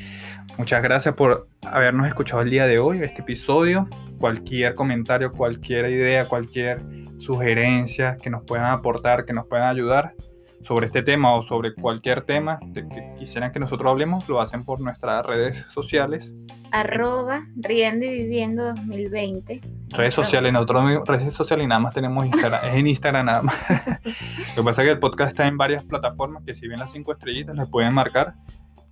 Muchas 0.57 0.83
gracias 0.83 1.15
por 1.15 1.47
habernos 1.61 2.09
escuchado 2.09 2.41
el 2.41 2.49
día 2.49 2.67
de 2.67 2.79
hoy, 2.79 3.03
este 3.03 3.21
episodio. 3.21 3.87
Cualquier 4.19 4.73
comentario, 4.73 5.31
cualquier 5.31 5.91
idea, 5.91 6.27
cualquier 6.27 6.81
sugerencia 7.19 8.17
que 8.17 8.31
nos 8.31 8.45
puedan 8.45 8.73
aportar, 8.73 9.27
que 9.27 9.35
nos 9.35 9.47
puedan 9.47 9.67
ayudar 9.67 10.15
sobre 10.63 10.87
este 10.87 11.03
tema 11.03 11.35
o 11.35 11.43
sobre 11.43 11.75
cualquier 11.75 12.23
tema 12.23 12.59
de 12.63 12.87
que 12.89 13.15
quisieran 13.19 13.53
que 13.53 13.59
nosotros 13.59 13.91
hablemos, 13.91 14.29
lo 14.29 14.41
hacen 14.41 14.65
por 14.65 14.81
nuestras 14.81 15.25
redes 15.25 15.65
sociales. 15.71 16.33
Arroba 16.71 17.43
Riendo 17.57 18.05
y 18.05 18.11
Viviendo 18.11 18.75
2020. 18.75 19.61
Redes 19.89 20.15
sociales, 20.15 20.53
nosotros 20.53 21.09
redes 21.09 21.35
sociales 21.35 21.65
y 21.65 21.69
nada 21.69 21.81
más 21.81 21.95
tenemos 21.95 22.25
Instagram, 22.25 22.61
es 22.69 22.75
en 22.75 22.87
Instagram 22.87 23.27
nada 23.27 23.43
más. 23.43 23.57
lo 24.57 24.63
que 24.63 24.63
pasa 24.63 24.83
es 24.83 24.87
que 24.87 24.93
el 24.93 24.99
podcast 24.99 25.31
está 25.31 25.47
en 25.47 25.57
varias 25.57 25.85
plataformas 25.85 26.45
que 26.45 26.55
si 26.55 26.69
bien 26.69 26.79
las 26.79 26.93
cinco 26.93 27.13
estrellitas 27.13 27.57
les 27.57 27.69
pueden 27.69 27.95
marcar, 27.95 28.35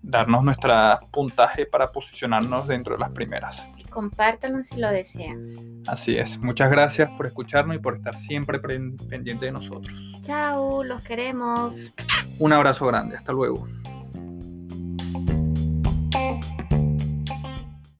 darnos 0.02 0.44
nuestro 0.44 0.72
puntaje 1.10 1.66
para 1.66 1.88
posicionarnos 1.88 2.66
dentro 2.66 2.94
de 2.94 3.00
las 3.00 3.10
primeras. 3.10 3.62
Compártanlo 3.98 4.62
si 4.62 4.76
lo 4.76 4.92
desean. 4.92 5.82
Así 5.88 6.16
es. 6.16 6.38
Muchas 6.38 6.70
gracias 6.70 7.10
por 7.16 7.26
escucharnos 7.26 7.74
y 7.74 7.80
por 7.80 7.96
estar 7.96 8.16
siempre 8.16 8.60
pendiente 8.60 9.46
de 9.46 9.50
nosotros. 9.50 9.92
Chao, 10.22 10.84
los 10.84 11.02
queremos. 11.02 11.74
Un 12.38 12.52
abrazo 12.52 12.86
grande. 12.86 13.16
Hasta 13.16 13.32
luego. 13.32 13.66